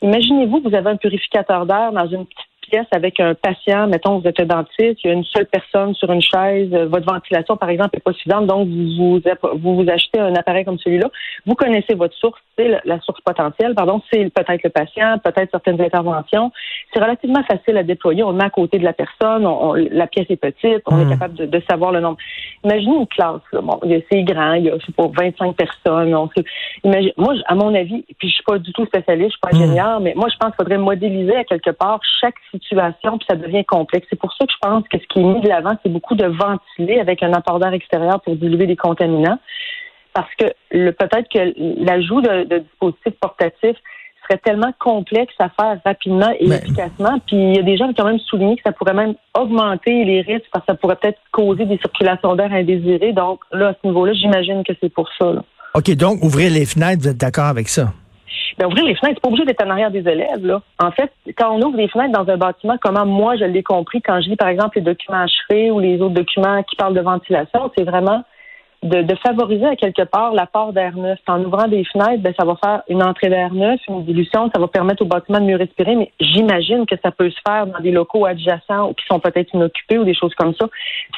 imaginez-vous, 0.02 0.62
vous 0.64 0.74
avez 0.74 0.90
un 0.90 0.96
purificateur 0.96 1.64
d'air 1.66 1.92
dans 1.92 2.08
une 2.08 2.26
petite 2.26 2.48
pièce 2.70 2.86
avec 2.92 3.20
un 3.20 3.34
patient, 3.34 3.86
mettons, 3.86 4.18
vous 4.18 4.28
êtes 4.28 4.40
un 4.40 4.46
dentiste, 4.46 5.02
il 5.04 5.06
y 5.06 5.10
a 5.10 5.12
une 5.12 5.24
seule 5.24 5.46
personne 5.46 5.94
sur 5.94 6.10
une 6.10 6.22
chaise, 6.22 6.68
euh, 6.72 6.86
votre 6.86 7.06
ventilation, 7.06 7.56
par 7.56 7.68
exemple, 7.68 7.90
n'est 7.94 8.00
pas 8.00 8.12
suffisante, 8.12 8.46
donc 8.46 8.68
vous 8.68 9.20
vous, 9.56 9.74
vous, 9.74 9.90
achetez 9.90 10.20
un 10.20 10.34
appareil 10.34 10.64
comme 10.64 10.78
celui-là. 10.78 11.08
Vous 11.46 11.54
connaissez 11.54 11.94
votre 11.94 12.14
source, 12.16 12.40
c'est 12.58 12.68
la, 12.84 13.00
source 13.00 13.20
potentielle, 13.20 13.74
pardon, 13.74 14.00
c'est 14.12 14.30
peut-être 14.30 14.62
le 14.62 14.70
patient, 14.70 15.18
peut-être 15.18 15.50
certaines 15.50 15.80
interventions. 15.80 16.52
C'est 16.92 17.00
relativement 17.00 17.42
facile 17.44 17.76
à 17.76 17.82
déployer. 17.82 18.22
On 18.22 18.30
le 18.30 18.36
met 18.36 18.44
à 18.44 18.50
côté 18.50 18.78
de 18.78 18.84
la 18.84 18.92
personne, 18.92 19.46
la 19.90 20.06
pièce 20.06 20.26
est 20.30 20.36
petite, 20.36 20.82
on 20.86 21.00
est 21.00 21.04
hmm. 21.04 21.10
capable 21.10 21.34
de, 21.34 21.62
savoir 21.68 21.92
le 21.92 22.00
nombre. 22.00 22.18
Imaginez 22.64 22.96
une 22.96 23.06
classe, 23.06 23.40
là, 23.52 23.60
bon, 23.60 23.80
c'est 24.10 24.22
grand, 24.22 24.54
il 24.54 24.64
y 24.64 24.70
a, 24.70 24.78
je 24.78 24.86
sais 24.86 24.92
pas, 24.92 25.08
25 25.16 25.56
personnes. 25.56 26.16
imagine, 26.84 27.12
moi, 27.16 27.34
à 27.46 27.54
mon 27.54 27.74
avis, 27.74 28.04
puis 28.18 28.28
je 28.28 28.34
suis 28.34 28.44
pas 28.44 28.58
du 28.58 28.72
tout 28.72 28.86
spécialiste, 28.86 29.32
je 29.32 29.36
suis 29.36 29.40
pas 29.40 29.50
hmm. 29.52 29.62
ingénieur, 29.62 30.00
mais 30.00 30.14
moi, 30.16 30.28
je 30.28 30.36
pense 30.36 30.50
qu'il 30.50 30.64
faudrait 30.64 30.78
modéliser 30.78 31.36
à 31.36 31.44
quelque 31.44 31.70
part 31.70 32.00
chaque 32.20 32.36
situation, 32.60 33.18
puis 33.18 33.26
ça 33.28 33.36
devient 33.36 33.64
complexe. 33.64 34.06
C'est 34.10 34.18
pour 34.18 34.32
ça 34.32 34.46
que 34.46 34.52
je 34.52 34.58
pense 34.60 34.84
que 34.88 34.98
ce 34.98 35.06
qui 35.06 35.20
est 35.20 35.24
mis 35.24 35.40
de 35.40 35.48
l'avant, 35.48 35.76
c'est 35.82 35.92
beaucoup 35.92 36.14
de 36.14 36.26
ventiler 36.26 37.00
avec 37.00 37.22
un 37.22 37.32
apport 37.32 37.58
d'air 37.58 37.72
extérieur 37.72 38.20
pour 38.20 38.36
diluer 38.36 38.66
les 38.66 38.76
contaminants. 38.76 39.38
Parce 40.12 40.34
que 40.38 40.46
le 40.70 40.92
peut-être 40.92 41.28
que 41.28 41.84
l'ajout 41.84 42.20
de, 42.20 42.44
de 42.44 42.58
dispositifs 42.58 43.14
portatifs 43.20 43.76
serait 44.26 44.40
tellement 44.44 44.72
complexe 44.78 45.34
à 45.38 45.48
faire 45.50 45.78
rapidement 45.84 46.32
et 46.38 46.46
efficacement. 46.46 47.18
Puis 47.26 47.36
il 47.36 47.56
y 47.56 47.58
a 47.58 47.62
des 47.62 47.76
gens 47.76 47.92
qui 47.92 48.00
ont 48.02 48.06
même 48.06 48.18
souligné 48.20 48.56
que 48.56 48.62
ça 48.64 48.72
pourrait 48.72 48.94
même 48.94 49.14
augmenter 49.38 50.04
les 50.04 50.22
risques 50.22 50.46
parce 50.52 50.64
que 50.64 50.72
ça 50.72 50.78
pourrait 50.78 50.96
peut-être 50.96 51.18
causer 51.32 51.64
des 51.64 51.78
circulations 51.78 52.34
d'air 52.34 52.52
indésirées. 52.52 53.12
Donc 53.12 53.40
là, 53.52 53.68
à 53.68 53.74
ce 53.74 53.86
niveau-là, 53.86 54.14
j'imagine 54.14 54.64
que 54.64 54.72
c'est 54.80 54.92
pour 54.92 55.08
ça. 55.18 55.34
OK, 55.74 55.90
donc 55.96 56.22
ouvrir 56.22 56.50
les 56.50 56.64
fenêtres, 56.64 57.02
vous 57.02 57.08
êtes 57.08 57.18
d'accord 57.18 57.46
avec 57.46 57.68
ça? 57.68 57.92
Bien, 58.58 58.68
ouvrir 58.68 58.84
les 58.84 58.94
fenêtres, 58.94 59.16
c'est 59.16 59.22
pas 59.22 59.28
obligé 59.28 59.44
d'être 59.44 59.64
en 59.64 59.70
arrière 59.70 59.90
des 59.90 60.08
élèves. 60.08 60.44
Là. 60.44 60.62
En 60.78 60.90
fait, 60.90 61.12
quand 61.36 61.54
on 61.54 61.62
ouvre 61.62 61.76
les 61.76 61.88
fenêtres 61.88 62.12
dans 62.12 62.30
un 62.32 62.36
bâtiment, 62.36 62.76
comment 62.80 63.04
moi 63.04 63.36
je 63.36 63.44
l'ai 63.44 63.62
compris 63.62 64.00
quand 64.00 64.20
je 64.20 64.30
lis 64.30 64.36
par 64.36 64.48
exemple 64.48 64.78
les 64.78 64.82
documents 64.82 65.24
achevés 65.24 65.70
ou 65.70 65.78
les 65.78 66.00
autres 66.00 66.14
documents 66.14 66.62
qui 66.62 66.76
parlent 66.76 66.94
de 66.94 67.00
ventilation, 67.00 67.70
c'est 67.76 67.84
vraiment 67.84 68.24
de, 68.82 69.14
favoriser 69.16 69.66
à 69.66 69.76
quelque 69.76 70.02
part 70.02 70.32
l'apport 70.32 70.72
d'air 70.72 70.96
neuf. 70.96 71.18
En 71.26 71.42
ouvrant 71.42 71.68
des 71.68 71.84
fenêtres, 71.84 72.22
ben, 72.22 72.32
ça 72.38 72.44
va 72.44 72.56
faire 72.56 72.82
une 72.88 73.02
entrée 73.02 73.28
d'air 73.28 73.52
neuf, 73.52 73.80
une 73.88 74.04
dilution, 74.04 74.50
ça 74.54 74.60
va 74.60 74.68
permettre 74.68 75.02
au 75.02 75.06
bâtiment 75.06 75.40
de 75.40 75.44
mieux 75.44 75.56
respirer, 75.56 75.96
mais 75.96 76.12
j'imagine 76.20 76.86
que 76.86 76.94
ça 77.02 77.10
peut 77.10 77.30
se 77.30 77.38
faire 77.46 77.66
dans 77.66 77.80
des 77.80 77.90
locaux 77.90 78.26
adjacents 78.26 78.90
ou 78.90 78.94
qui 78.94 79.04
sont 79.06 79.18
peut-être 79.18 79.52
inoccupés 79.54 79.98
ou 79.98 80.04
des 80.04 80.14
choses 80.14 80.34
comme 80.34 80.54
ça. 80.54 80.66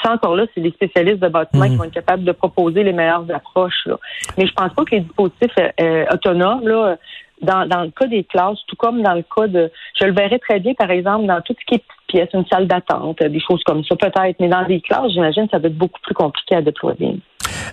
Ça, 0.03 0.13
encore 0.13 0.37
là, 0.37 0.47
c'est 0.55 0.61
les 0.61 0.71
spécialistes 0.71 1.21
de 1.21 1.29
bâtiments 1.29 1.67
qui 1.67 1.73
mhm. 1.73 1.79
vont 1.79 1.85
être 1.85 1.95
capables 1.95 2.25
de 2.25 2.33
proposer 2.33 2.83
les 2.83 2.93
meilleures 2.93 3.27
approches. 3.35 3.87
Là. 3.87 3.97
Mais 4.37 4.47
je 4.47 4.53
pense 4.53 4.73
pas 4.73 4.85
que 4.85 4.95
les 4.95 5.01
dispositifs 5.01 5.53
euh, 5.59 5.69
euh, 5.81 6.05
autonomes, 6.13 6.67
là, 6.67 6.97
dans, 7.43 7.67
dans 7.67 7.83
le 7.83 7.91
cas 7.91 8.07
des 8.07 8.25
classes, 8.25 8.59
tout 8.67 8.77
comme 8.77 9.03
dans 9.03 9.15
le 9.15 9.23
cas 9.23 9.47
de, 9.47 9.71
je 10.01 10.07
le 10.07 10.13
verrais 10.13 10.39
très 10.39 10.61
bien, 10.61 10.75
par 10.75 10.91
exemple, 10.91 11.27
dans 11.27 11.41
tout 11.41 11.55
ce 11.59 11.65
qui 11.65 11.75
est 11.77 11.85
pièce, 12.09 12.29
une 12.35 12.47
salle 12.47 12.67
d'attente, 12.67 13.23
des 13.23 13.41
choses 13.41 13.63
comme 13.65 13.85
ça, 13.85 13.95
peut-être, 13.97 14.37
mais 14.41 14.49
dans 14.49 14.67
des 14.67 14.81
classes, 14.81 15.13
j'imagine, 15.13 15.47
ça 15.51 15.59
va 15.59 15.69
être 15.69 15.79
beaucoup 15.79 16.01
plus 16.03 16.15
compliqué 16.15 16.57
à 16.57 16.63
déployer. 16.63 17.21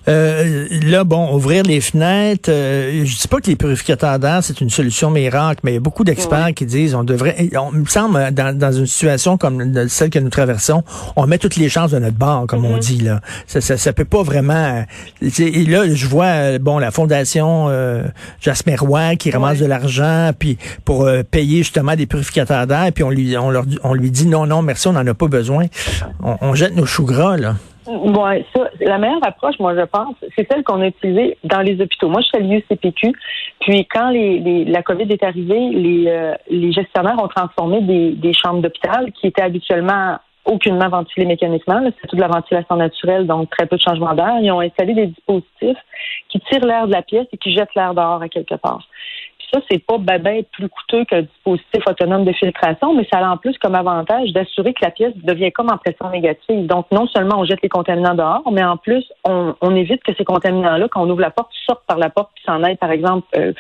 Euh, 0.07 0.67
là, 0.83 1.03
bon, 1.03 1.33
ouvrir 1.33 1.63
les 1.63 1.81
fenêtres, 1.81 2.51
euh, 2.51 3.03
je 3.05 3.17
dis 3.17 3.27
pas 3.27 3.39
que 3.39 3.47
les 3.47 3.55
purificateurs 3.55 4.19
d'air, 4.19 4.43
c'est 4.43 4.61
une 4.61 4.69
solution 4.69 5.09
miracle, 5.09 5.61
mais 5.63 5.71
il 5.71 5.73
y 5.75 5.77
a 5.77 5.81
beaucoup 5.81 6.03
d'experts 6.03 6.53
qui 6.55 6.65
disent 6.65 6.93
on 6.93 7.03
devrait, 7.03 7.49
on 7.57 7.71
me 7.71 7.85
semble, 7.85 8.31
dans, 8.31 8.57
dans, 8.57 8.71
une 8.71 8.85
situation 8.85 9.37
comme 9.37 9.87
celle 9.87 10.09
que 10.09 10.19
nous 10.19 10.29
traversons, 10.29 10.83
on 11.15 11.25
met 11.25 11.37
toutes 11.37 11.55
les 11.55 11.69
chances 11.69 11.91
de 11.91 11.99
notre 11.99 12.17
bord, 12.17 12.45
comme 12.47 12.65
on 12.65 12.77
mm-hmm. 12.77 12.79
dit, 12.79 13.01
là. 13.01 13.19
Ça, 13.47 13.61
ça, 13.61 13.77
ça, 13.77 13.93
peut 13.93 14.05
pas 14.05 14.21
vraiment... 14.21 14.83
Et 15.21 15.65
là, 15.65 15.87
je 15.87 16.07
vois, 16.07 16.25
euh, 16.25 16.59
bon, 16.59 16.77
la 16.77 16.91
fondation 16.91 17.67
euh, 17.69 18.03
Jasmer 18.41 18.75
Roy 18.75 19.15
qui 19.15 19.31
ramasse 19.31 19.59
de 19.59 19.65
l'argent 19.65 20.31
puis 20.37 20.57
pour 20.83 21.03
euh, 21.03 21.23
payer 21.23 21.59
justement 21.59 21.95
des 21.95 22.05
purificateurs 22.05 22.67
d'air, 22.67 22.91
puis 22.93 23.03
on 23.03 23.09
lui, 23.09 23.37
on, 23.37 23.49
leur, 23.49 23.65
on 23.83 23.93
lui 23.93 24.11
dit 24.11 24.24
non, 24.25 24.45
non, 24.45 24.61
merci, 24.61 24.87
on 24.87 24.93
n'en 24.93 25.05
a 25.05 25.13
pas 25.13 25.27
besoin. 25.27 25.65
On, 26.21 26.53
jette 26.53 26.75
nos 26.75 26.85
choux 26.85 27.05
gras, 27.05 27.37
là. 27.37 27.53
Ça, 27.85 28.69
la 28.81 28.97
meilleure 28.97 29.25
approche, 29.25 29.59
moi, 29.59 29.75
je 29.75 29.85
pense, 29.85 30.15
c'est 30.35 30.47
celle 30.51 30.63
qu'on 30.63 30.81
a 30.81 30.87
utilisée 30.87 31.37
dans 31.43 31.61
les 31.61 31.79
hôpitaux. 31.79 32.09
Moi, 32.09 32.21
je 32.21 32.27
suis 32.27 32.37
à 32.37 32.39
l'UCPQ. 32.39 33.13
Puis, 33.61 33.85
quand 33.85 34.09
la 34.11 34.81
COVID 34.81 35.11
est 35.11 35.23
arrivée, 35.23 35.69
les, 35.69 36.07
euh, 36.07 36.71
gestionnaires 36.71 37.21
ont 37.21 37.27
transformé 37.27 37.81
des, 37.81 38.11
des 38.13 38.33
chambres 38.33 38.61
d'hôpital 38.61 39.11
qui 39.11 39.27
étaient 39.27 39.43
habituellement 39.43 40.17
aucunement 40.45 40.89
ventilées 40.89 41.25
mécaniquement. 41.25 41.81
C'est 41.83 42.07
toute 42.07 42.19
la 42.19 42.27
ventilation 42.27 42.75
naturelle, 42.75 43.27
donc 43.27 43.49
très 43.49 43.65
peu 43.65 43.77
de 43.77 43.81
changement 43.81 44.13
d'air. 44.13 44.35
Ils 44.41 44.51
ont 44.51 44.61
installé 44.61 44.93
des 44.93 45.07
dispositifs 45.07 45.77
qui 46.29 46.39
tirent 46.41 46.65
l'air 46.65 46.87
de 46.87 46.93
la 46.93 47.01
pièce 47.01 47.27
et 47.31 47.37
qui 47.37 47.53
jettent 47.53 47.73
l'air 47.75 47.93
dehors 47.93 48.21
à 48.21 48.29
quelque 48.29 48.55
part 48.55 48.81
ça, 49.53 49.61
c'est 49.69 49.83
pas 49.85 49.97
ben, 49.97 50.21
ben 50.21 50.43
plus 50.51 50.69
coûteux 50.69 51.05
qu'un 51.05 51.21
dispositif 51.21 51.81
autonome 51.87 52.25
de 52.25 52.33
filtration, 52.33 52.93
mais 52.93 53.07
ça 53.11 53.19
a 53.19 53.29
en 53.29 53.37
plus 53.37 53.57
comme 53.57 53.75
avantage 53.75 54.31
d'assurer 54.33 54.73
que 54.73 54.83
la 54.83 54.91
pièce 54.91 55.13
devient 55.23 55.51
comme 55.51 55.69
en 55.71 55.77
pression 55.77 56.09
négative. 56.09 56.67
Donc, 56.67 56.87
non 56.91 57.07
seulement 57.07 57.39
on 57.39 57.45
jette 57.45 57.61
les 57.61 57.69
contaminants 57.69 58.15
dehors, 58.15 58.43
mais 58.51 58.63
en 58.63 58.77
plus, 58.77 59.05
on, 59.23 59.75
évite 59.75 60.01
que 60.03 60.13
ces 60.17 60.23
contaminants-là, 60.23 60.87
quand 60.89 61.03
on 61.05 61.09
ouvre 61.09 61.21
la 61.21 61.31
porte, 61.31 61.51
sortent 61.65 61.85
par 61.85 61.97
la 61.97 62.09
porte 62.09 62.31
puis 62.33 62.43
s'en 62.45 62.63
aillent, 62.63 62.77
par 62.77 62.91
exemple. 62.91 63.27
Euh, 63.37 63.51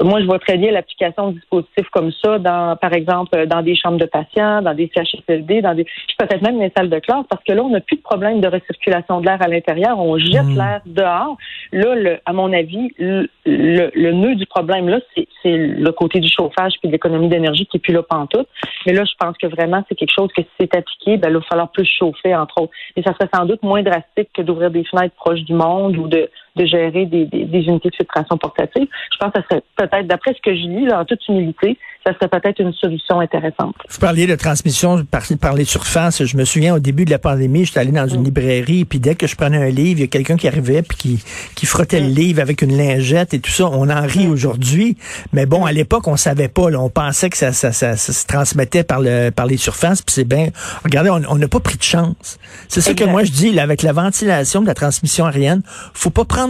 moi, 0.00 0.20
je 0.20 0.26
vois 0.26 0.38
très 0.38 0.56
bien 0.56 0.72
l'application 0.72 1.28
de 1.28 1.34
dispositifs 1.34 1.88
comme 1.92 2.10
ça, 2.24 2.38
dans, 2.38 2.76
par 2.76 2.94
exemple, 2.94 3.46
dans 3.46 3.60
des 3.60 3.76
chambres 3.76 3.98
de 3.98 4.06
patients, 4.06 4.62
dans 4.62 4.72
des 4.72 4.90
CHSLD, 4.94 5.60
dans 5.60 5.74
des, 5.74 5.84
peut-être 6.18 6.40
même 6.40 6.56
dans 6.56 6.64
les 6.64 6.72
salles 6.74 6.88
de 6.88 6.98
classe, 6.98 7.26
parce 7.28 7.44
que 7.44 7.52
là, 7.52 7.62
on 7.62 7.68
n'a 7.68 7.80
plus 7.80 7.96
de 7.96 8.02
problème 8.02 8.40
de 8.40 8.48
recirculation 8.48 9.20
de 9.20 9.26
l'air 9.26 9.42
à 9.42 9.48
l'intérieur. 9.48 9.98
On 9.98 10.16
jette 10.18 10.44
mmh. 10.44 10.56
l'air 10.56 10.80
dehors. 10.86 11.36
Là, 11.72 11.94
le, 11.94 12.18
à 12.24 12.32
mon 12.32 12.52
avis, 12.52 12.92
le, 12.98 13.28
le 13.44 14.12
nœud 14.12 14.36
du 14.36 14.46
problème 14.46 14.88
là, 14.88 14.95
c'est 15.14 15.56
le 15.56 15.90
côté 15.92 16.20
du 16.20 16.28
chauffage 16.28 16.74
puis 16.80 16.88
de 16.88 16.92
l'économie 16.92 17.28
d'énergie 17.28 17.66
qui 17.66 17.76
est 17.76 17.80
plus 17.80 17.92
là 17.92 18.02
pantoute. 18.02 18.48
Mais 18.86 18.92
là, 18.92 19.04
je 19.04 19.12
pense 19.18 19.36
que 19.38 19.46
vraiment, 19.46 19.84
c'est 19.88 19.94
quelque 19.94 20.14
chose 20.14 20.30
que 20.36 20.42
si 20.42 20.48
c'est 20.58 20.74
appliqué, 20.76 21.16
ben, 21.16 21.28
il 21.30 21.34
va 21.34 21.40
falloir 21.42 21.70
plus 21.70 21.86
chauffer, 21.86 22.34
entre 22.34 22.62
autres. 22.62 22.72
Et 22.96 23.02
ça 23.02 23.12
serait 23.14 23.28
sans 23.34 23.44
doute 23.44 23.62
moins 23.62 23.82
drastique 23.82 24.30
que 24.34 24.42
d'ouvrir 24.42 24.70
des 24.70 24.84
fenêtres 24.84 25.14
proches 25.16 25.42
du 25.42 25.54
monde 25.54 25.96
ou 25.96 26.08
de, 26.08 26.30
de 26.56 26.64
gérer 26.64 27.06
des, 27.06 27.26
des, 27.26 27.44
des 27.44 27.60
unités 27.60 27.90
de 27.90 27.94
filtration 27.94 28.36
portatives. 28.38 28.88
Je 29.12 29.18
pense 29.18 29.32
que 29.32 29.40
ça 29.40 29.46
serait 29.48 29.62
peut-être, 29.76 30.06
d'après 30.06 30.34
ce 30.34 30.40
que 30.42 30.54
je 30.54 30.66
lis, 30.66 30.86
là, 30.86 31.00
en 31.00 31.04
toute 31.04 31.26
humilité, 31.28 31.78
ça 32.06 32.14
serait 32.14 32.28
peut-être 32.28 32.60
une 32.60 32.72
solution 32.72 33.18
intéressante. 33.18 33.74
Vous 33.88 33.98
parliez 33.98 34.26
de 34.26 34.36
transmission 34.36 35.04
par, 35.04 35.22
par, 35.40 35.54
les 35.54 35.64
surfaces. 35.64 36.24
Je 36.24 36.36
me 36.36 36.44
souviens 36.44 36.74
au 36.74 36.78
début 36.78 37.04
de 37.04 37.10
la 37.10 37.18
pandémie, 37.18 37.64
j'étais 37.64 37.80
allé 37.80 37.90
dans 37.90 38.06
une 38.06 38.20
mm. 38.20 38.24
librairie, 38.24 38.84
puis 38.84 39.00
dès 39.00 39.16
que 39.16 39.26
je 39.26 39.34
prenais 39.34 39.56
un 39.56 39.70
livre, 39.70 39.98
il 39.98 40.00
y 40.00 40.04
a 40.04 40.06
quelqu'un 40.06 40.36
qui 40.36 40.46
arrivait 40.46 40.82
puis 40.82 40.96
qui, 40.96 41.24
qui 41.56 41.66
frottait 41.66 42.00
le 42.00 42.08
mm. 42.08 42.14
livre 42.14 42.40
avec 42.40 42.62
une 42.62 42.76
lingette 42.76 43.34
et 43.34 43.40
tout 43.40 43.50
ça. 43.50 43.66
On 43.66 43.90
en 43.90 44.02
rit 44.02 44.28
mm. 44.28 44.30
aujourd'hui, 44.30 44.96
mais 45.32 45.46
bon, 45.46 45.64
à 45.64 45.72
l'époque, 45.72 46.06
on 46.06 46.16
savait 46.16 46.48
pas. 46.48 46.70
Là, 46.70 46.80
on 46.80 46.90
pensait 46.90 47.28
que 47.28 47.36
ça, 47.36 47.52
ça, 47.52 47.72
ça, 47.72 47.96
se 47.96 48.26
transmettait 48.26 48.84
par 48.84 49.00
le 49.00 49.30
par 49.30 49.46
les 49.46 49.56
surfaces. 49.56 50.02
Puis 50.02 50.14
c'est 50.14 50.24
bien. 50.24 50.48
Regardez, 50.84 51.10
on 51.10 51.42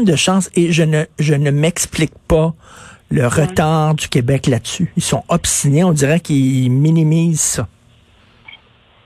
de 0.04 0.16
chance. 0.16 0.50
Et 0.54 0.72
je 0.72 0.82
ne 0.82 1.04
je 1.18 1.34
ne 1.34 1.50
m'explique 1.50 2.14
pas 2.28 2.54
le 3.10 3.26
retard 3.26 3.94
du 3.94 4.08
Québec 4.08 4.46
là-dessus. 4.46 4.92
Ils 4.96 5.02
sont 5.02 5.22
obstinés, 5.28 5.84
on 5.84 5.92
dirait 5.92 6.20
qu'ils 6.20 6.70
minimisent 6.70 7.40
ça. 7.40 7.68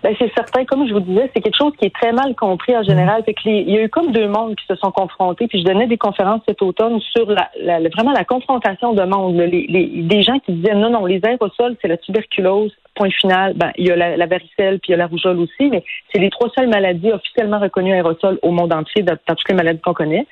Ben, 0.03 0.15
c'est 0.19 0.33
certain, 0.35 0.65
comme 0.65 0.89
je 0.89 0.95
vous 0.95 1.01
disais, 1.01 1.31
c'est 1.35 1.43
quelque 1.43 1.59
chose 1.59 1.75
qui 1.79 1.85
est 1.85 1.95
très 1.95 2.13
mal 2.13 2.35
compris 2.35 2.75
en 2.75 2.83
général. 2.83 3.23
Fait 3.25 3.35
que 3.35 3.41
il 3.45 3.69
y 3.69 3.77
a 3.77 3.83
eu 3.83 3.91
comme 3.91 4.13
deux 4.13 4.29
mondes 4.29 4.57
qui 4.57 4.65
se 4.67 4.75
sont 4.77 4.91
confrontés. 4.91 5.47
Puis 5.47 5.61
je 5.61 5.65
donnais 5.65 5.87
des 5.87 5.99
conférences 5.99 6.41
cet 6.49 6.63
automne 6.63 7.01
sur 7.01 7.31
la, 7.31 7.81
vraiment 7.91 8.13
la 8.13 8.25
confrontation 8.25 8.95
de 8.95 9.03
mondes. 9.03 9.37
Les, 9.37 9.67
les, 9.69 10.03
des 10.03 10.23
gens 10.23 10.39
qui 10.39 10.53
disaient 10.53 10.75
non, 10.75 10.91
non, 10.91 11.05
les 11.05 11.21
aérosols, 11.23 11.77
c'est 11.83 11.89
la 11.89 11.99
tuberculose, 11.99 12.73
point 13.00 13.11
final, 13.11 13.54
ben, 13.54 13.73
il 13.78 13.87
y 13.87 13.90
a 13.90 13.97
la, 13.97 14.26
varicelle 14.26 14.78
puis 14.78 14.88
il 14.88 14.90
y 14.90 14.95
a 14.95 14.99
la 14.99 15.07
rougeole 15.07 15.38
aussi, 15.38 15.71
mais 15.71 15.83
c'est 16.12 16.21
les 16.21 16.28
trois 16.28 16.50
seules 16.54 16.69
maladies 16.69 17.11
officiellement 17.11 17.59
reconnues 17.59 17.95
aérosols 17.95 18.38
au 18.42 18.50
monde 18.50 18.75
entier, 18.75 19.02
dans, 19.02 19.16
toutes 19.26 19.49
les 19.49 19.54
maladies 19.54 19.80
qu'on 19.80 19.95
connaît. 19.95 20.26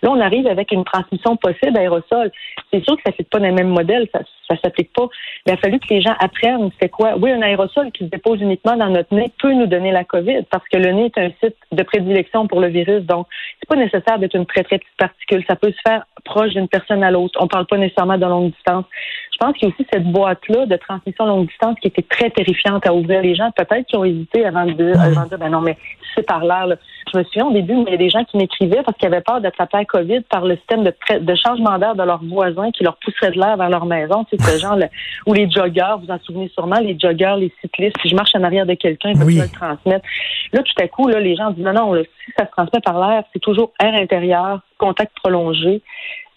Là, 0.00 0.10
on 0.10 0.18
arrive 0.20 0.46
avec 0.46 0.72
une 0.72 0.84
transmission 0.84 1.36
possible 1.36 1.76
aérosol. 1.76 2.32
C'est 2.72 2.82
sûr 2.82 2.96
que 2.96 3.02
ça 3.04 3.10
ne 3.10 3.16
fait 3.16 3.28
pas 3.28 3.40
dans 3.40 3.48
le 3.48 3.52
même 3.52 3.68
modèle, 3.68 4.08
ça 4.10 4.20
ne 4.50 4.56
s'applique 4.56 4.90
pas. 4.94 5.06
Mais 5.46 5.52
il 5.52 5.54
a 5.54 5.56
fallu 5.58 5.78
que 5.78 5.88
les 5.90 6.00
gens 6.00 6.14
apprennent 6.18 6.70
c'est 6.80 6.88
quoi. 6.88 7.14
Oui, 7.18 7.30
un 7.30 7.42
aérosol 7.42 7.92
qui 7.92 8.04
se 8.04 8.08
dépose 8.08 8.40
uniquement 8.40 8.76
dans 8.76 8.88
notre 8.88 9.14
nez 9.14 9.30
peut 9.38 9.52
nous 9.52 9.66
donner 9.66 9.92
la 9.92 10.04
COVID 10.04 10.44
parce 10.50 10.66
que 10.72 10.78
le 10.78 10.92
nez 10.92 11.12
est 11.14 11.18
un 11.18 11.30
site 11.42 11.56
de 11.72 11.82
prédilection 11.82 12.46
pour 12.46 12.60
le 12.60 12.68
virus. 12.68 13.02
Donc, 13.02 13.26
c'est 13.60 13.68
pas 13.68 13.76
nécessaire 13.76 14.18
d'être 14.18 14.34
une 14.34 14.46
très, 14.46 14.62
très 14.62 14.78
petite 14.78 14.96
particule. 14.96 15.44
Ça 15.46 15.56
peut 15.56 15.72
se 15.72 15.80
faire 15.86 16.06
proche 16.24 16.54
d'une 16.54 16.68
personne 16.68 17.04
à 17.04 17.10
l'autre. 17.10 17.38
On 17.38 17.48
parle 17.48 17.66
pas 17.66 17.76
nécessairement 17.76 18.16
de 18.16 18.24
longue 18.24 18.52
distance. 18.52 18.86
Je 19.34 19.44
pense 19.44 19.56
qu'il 19.56 19.68
y 19.68 19.70
a 19.72 19.74
aussi 19.74 19.86
cette 19.92 20.04
boîte-là 20.04 20.66
de 20.66 20.76
transmission 20.76 21.26
longue 21.26 21.48
distance 21.48 21.76
qui 21.80 21.88
était 21.88 22.02
très 22.02 22.30
terrifiante 22.30 22.86
à 22.86 22.94
ouvrir 22.94 23.20
les 23.20 23.34
gens. 23.34 23.50
Peut-être 23.50 23.86
qu'ils 23.86 23.98
ont 23.98 24.04
hésité 24.04 24.46
avant 24.46 24.64
de, 24.64 24.72
dire, 24.72 25.38
ben 25.38 25.50
non, 25.50 25.60
mais 25.60 25.76
c'est 26.14 26.24
par 26.24 26.44
l'air. 26.44 26.68
Je 27.12 27.18
me 27.18 27.24
souviens 27.24 27.46
au 27.46 27.52
début, 27.52 27.74
il 27.86 27.90
y 27.90 27.94
a 27.94 27.96
des 27.96 28.10
gens 28.10 28.24
qui 28.24 28.36
m'écrivaient 28.36 28.82
parce 28.84 28.96
qu'ils 28.96 29.08
avaient 29.08 29.20
peur 29.20 29.40
d'attraper 29.40 29.78
la 29.78 29.84
COVID 29.86 30.20
par 30.30 30.44
le 30.44 30.56
système 30.56 30.84
de, 30.84 30.94
de 31.18 31.34
changement 31.34 31.78
d'air 31.78 31.96
de 31.96 32.02
leurs 32.04 32.22
voisins 32.24 32.70
qui 32.70 32.84
leur 32.84 32.96
pousserait 32.98 33.32
de 33.32 33.38
l'air 33.38 33.56
vers 33.56 33.70
leur 33.70 33.86
maison. 33.86 34.24
C'est 34.30 34.40
ce 34.40 34.58
genre, 34.60 34.78
ou 35.26 35.34
les 35.34 35.50
joggeurs, 35.50 35.98
vous 35.98 36.10
en 36.10 36.18
souvenez 36.20 36.48
sûrement, 36.54 36.78
les 36.78 36.96
joggeurs, 36.96 37.36
les 37.36 37.52
cyclistes, 37.60 37.96
si 38.02 38.08
je 38.08 38.14
marche 38.14 38.34
en 38.34 38.44
arrière 38.44 38.66
de 38.66 38.74
quelqu'un, 38.74 39.10
ils 39.10 39.18
peuvent 39.18 39.28
le 39.28 39.52
transmettre. 39.52 40.06
Là, 40.52 40.62
tout 40.62 40.82
à 40.82 40.86
coup, 40.86 41.08
là, 41.08 41.18
les 41.18 41.34
gens 41.34 41.50
disent 41.50 41.64
non, 41.64 41.72
non, 41.72 41.94
si 41.96 42.32
ça 42.38 42.46
se 42.46 42.50
transmet 42.52 42.80
par 42.80 43.04
l'air, 43.04 43.24
c'est 43.32 43.40
toujours 43.40 43.72
air 43.82 43.94
intérieur, 43.94 44.60
contact 44.78 45.12
prolongé. 45.22 45.82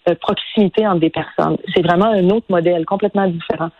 Euh, 0.08 0.14
proximité 0.20 0.86
entre 0.86 1.00
des 1.00 1.10
personnes. 1.10 1.56
C'est 1.74 1.82
vraiment 1.82 2.06
un 2.06 2.28
autre 2.30 2.46
modèle, 2.48 2.84
complètement 2.84 3.26
différent. 3.28 3.70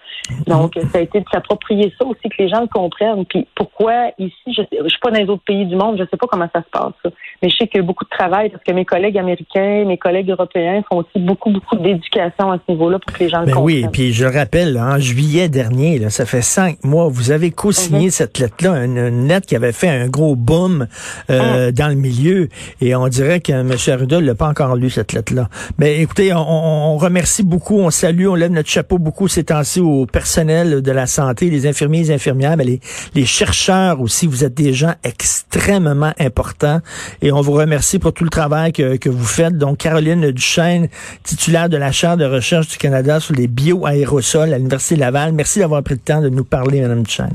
Donc, 0.47 0.75
ça 0.92 0.99
a 0.99 1.00
été 1.00 1.20
de 1.20 1.25
s'approprier 1.32 1.92
ça 1.99 2.04
aussi, 2.06 2.20
que 2.28 2.42
les 2.42 2.49
gens 2.49 2.61
le 2.61 2.66
comprennent. 2.66 3.25
Puis 3.26 3.47
pourquoi 3.54 4.11
ici, 4.18 4.35
je 4.47 4.62
ne 4.82 4.88
suis 4.88 4.99
pas 5.00 5.11
dans 5.11 5.18
les 5.20 5.28
autres 5.28 5.44
pays 5.44 5.64
du 5.66 5.75
monde, 5.76 5.97
je 5.99 6.04
sais 6.04 6.16
pas 6.18 6.26
comment 6.30 6.49
ça 6.54 6.61
se 6.62 6.68
passe. 6.70 6.92
ça. 7.04 7.11
Mais 7.42 7.49
je 7.49 7.56
sais 7.56 7.66
qu'il 7.68 7.80
y 7.80 7.85
a 7.85 7.87
beaucoup 7.87 8.04
de 8.04 8.11
travail 8.11 8.50
parce 8.50 8.62
que 8.64 8.73
mes 8.73 8.85
collègues 8.85 9.16
américains, 9.16 9.85
mes 9.87 9.97
collègues 9.97 10.30
européens 10.30 10.82
font 10.90 10.99
aussi 10.99 11.18
beaucoup, 11.25 11.50
beaucoup 11.50 11.76
d'éducation 11.76 12.50
à 12.52 12.58
ce 12.58 12.73
niveau-là 12.73 12.99
pour 12.99 13.16
que 13.16 13.23
les 13.25 13.30
gens 13.30 13.40
le 13.40 13.47
Ben 13.47 13.56
oui, 13.58 13.76
comprennent. 13.82 13.90
puis 13.92 14.12
je 14.12 14.25
le 14.26 14.30
rappelle, 14.37 14.78
en 14.78 14.99
juillet 14.99 15.49
dernier, 15.49 15.99
là, 15.99 16.11
ça 16.11 16.26
fait 16.26 16.42
cinq 16.42 16.85
mois, 16.85 17.08
vous 17.08 17.30
avez 17.30 17.50
co-signé 17.50 18.06
Mhm. 18.06 18.11
cette 18.11 18.38
lettre-là, 18.38 18.85
une, 18.85 18.99
une 18.99 19.28
lettre 19.28 19.47
qui 19.47 19.56
avait 19.56 19.73
fait 19.73 19.88
un 19.88 20.08
gros 20.08 20.37
boom 20.37 20.87
Ah. 21.28 21.32
euh, 21.32 21.73
dans 21.73 21.88
le 21.88 21.94
milieu, 21.94 22.49
et 22.80 22.94
on 22.94 23.08
dirait 23.08 23.40
que 23.40 23.52
M. 23.52 23.73
Arruda 23.88 24.20
l'a 24.20 24.35
pas 24.35 24.49
encore 24.49 24.76
lu, 24.76 24.90
cette 24.90 25.12
lettre-là. 25.12 25.49
Mais 25.78 26.00
écoutez, 26.00 26.17
on, 26.32 26.37
on- 26.38 26.94
on 26.94 26.96
remercie 26.98 27.42
beaucoup, 27.42 27.78
on 27.78 27.90
salue, 27.90 28.26
on 28.26 28.34
lève 28.34 28.50
notre 28.50 28.68
chapeau 28.68 28.98
beaucoup 28.98 29.28
ces 29.28 29.44
temps-ci 29.44 29.80
au 29.80 30.06
personnel 30.06 30.82
de 30.82 30.92
la 30.92 31.06
santé, 31.06 31.50
les 31.50 31.66
infirmiers, 31.66 32.00
les 32.00 32.10
infirmières, 32.12 32.56
mais 32.56 32.64
les, 32.64 32.80
les 33.14 33.25
chercheurs 33.26 34.00
aussi, 34.00 34.26
vous 34.26 34.44
êtes 34.44 34.54
des 34.54 34.72
gens 34.72 34.94
extrêmement 35.04 36.12
importants, 36.18 36.80
et 37.22 37.30
on 37.32 37.40
vous 37.40 37.52
remercie 37.52 37.98
pour 37.98 38.12
tout 38.12 38.25
le 38.25 38.30
travail 38.30 38.72
que, 38.72 38.96
que 38.96 39.08
vous 39.08 39.25
faites. 39.25 39.56
Donc, 39.56 39.78
Caroline 39.78 40.30
Duchesne, 40.32 40.88
titulaire 41.22 41.68
de 41.68 41.76
la 41.76 41.92
chaire 41.92 42.16
de 42.16 42.25
recherche 42.25 42.68
du 42.68 42.76
Canada 42.78 43.20
sur 43.20 43.34
les 43.34 43.46
bioaérosols 43.46 44.52
à 44.52 44.58
l'Université 44.58 44.96
Laval. 44.96 45.32
Merci 45.32 45.58
d'avoir 45.60 45.82
pris 45.82 45.94
le 45.94 46.00
temps 46.00 46.20
de 46.20 46.28
nous 46.28 46.44
parler, 46.44 46.80
Mme 46.80 47.02
Duchesne. 47.02 47.34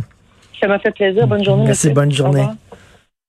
Ça 0.59 0.67
m'a 0.67 0.79
fait 0.79 0.91
plaisir. 0.91 1.27
Bonne 1.27 1.43
journée. 1.43 1.65
Merci, 1.65 1.87
monsieur. 1.87 1.93
bonne 1.93 2.11
journée. 2.11 2.45